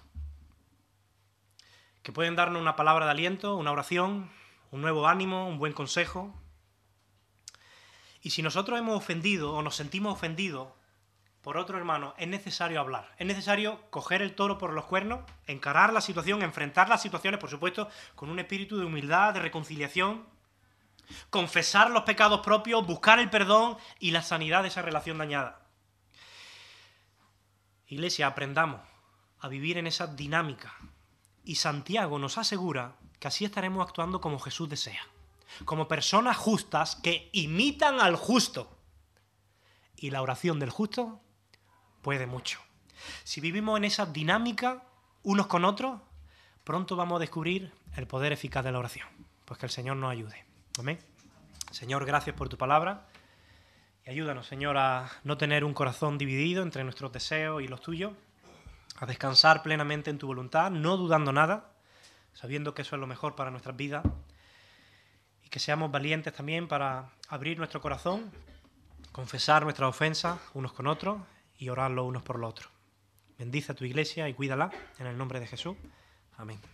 [2.05, 4.31] Que pueden darnos una palabra de aliento, una oración,
[4.75, 6.35] un nuevo ánimo, un buen consejo.
[8.23, 10.67] Y si nosotros hemos ofendido o nos sentimos ofendidos
[11.43, 13.15] por otro hermano, es necesario hablar.
[13.19, 17.51] Es necesario coger el toro por los cuernos, encarar la situación, enfrentar las situaciones, por
[17.51, 20.27] supuesto, con un espíritu de humildad, de reconciliación,
[21.31, 25.69] confesar los pecados propios, buscar el perdón y la sanidad de esa relación dañada.
[27.87, 28.81] Iglesia, aprendamos
[29.39, 30.75] a vivir en esa dinámica.
[31.45, 35.01] Y Santiago nos asegura que así estaremos actuando como Jesús desea,
[35.65, 38.77] como personas justas que imitan al justo.
[39.97, 41.23] Y la oración del justo
[42.03, 42.61] puede mucho.
[43.23, 44.83] Si vivimos en esa dinámica
[45.23, 46.03] unos con otros,
[46.65, 49.09] pronto vamos a descubrir el poder eficaz de la oración.
[49.47, 50.45] Pues que el Señor nos ayude.
[50.79, 50.99] Amén.
[51.71, 53.09] Señor, gracias por tu palabra.
[54.05, 58.13] Y ayúdanos, Señor, a no tener un corazón dividido entre nuestros deseos y los tuyos,
[58.99, 61.71] a descansar plenamente en tu voluntad, no dudando nada,
[62.35, 64.05] sabiendo que eso es lo mejor para nuestras vidas,
[65.43, 68.31] y que seamos valientes también para abrir nuestro corazón,
[69.13, 71.23] confesar nuestras ofensas unos con otros
[71.57, 72.71] y orar los unos por los otros.
[73.39, 75.77] Bendice a tu iglesia y cuídala en el nombre de Jesús.
[76.37, 76.74] Amén.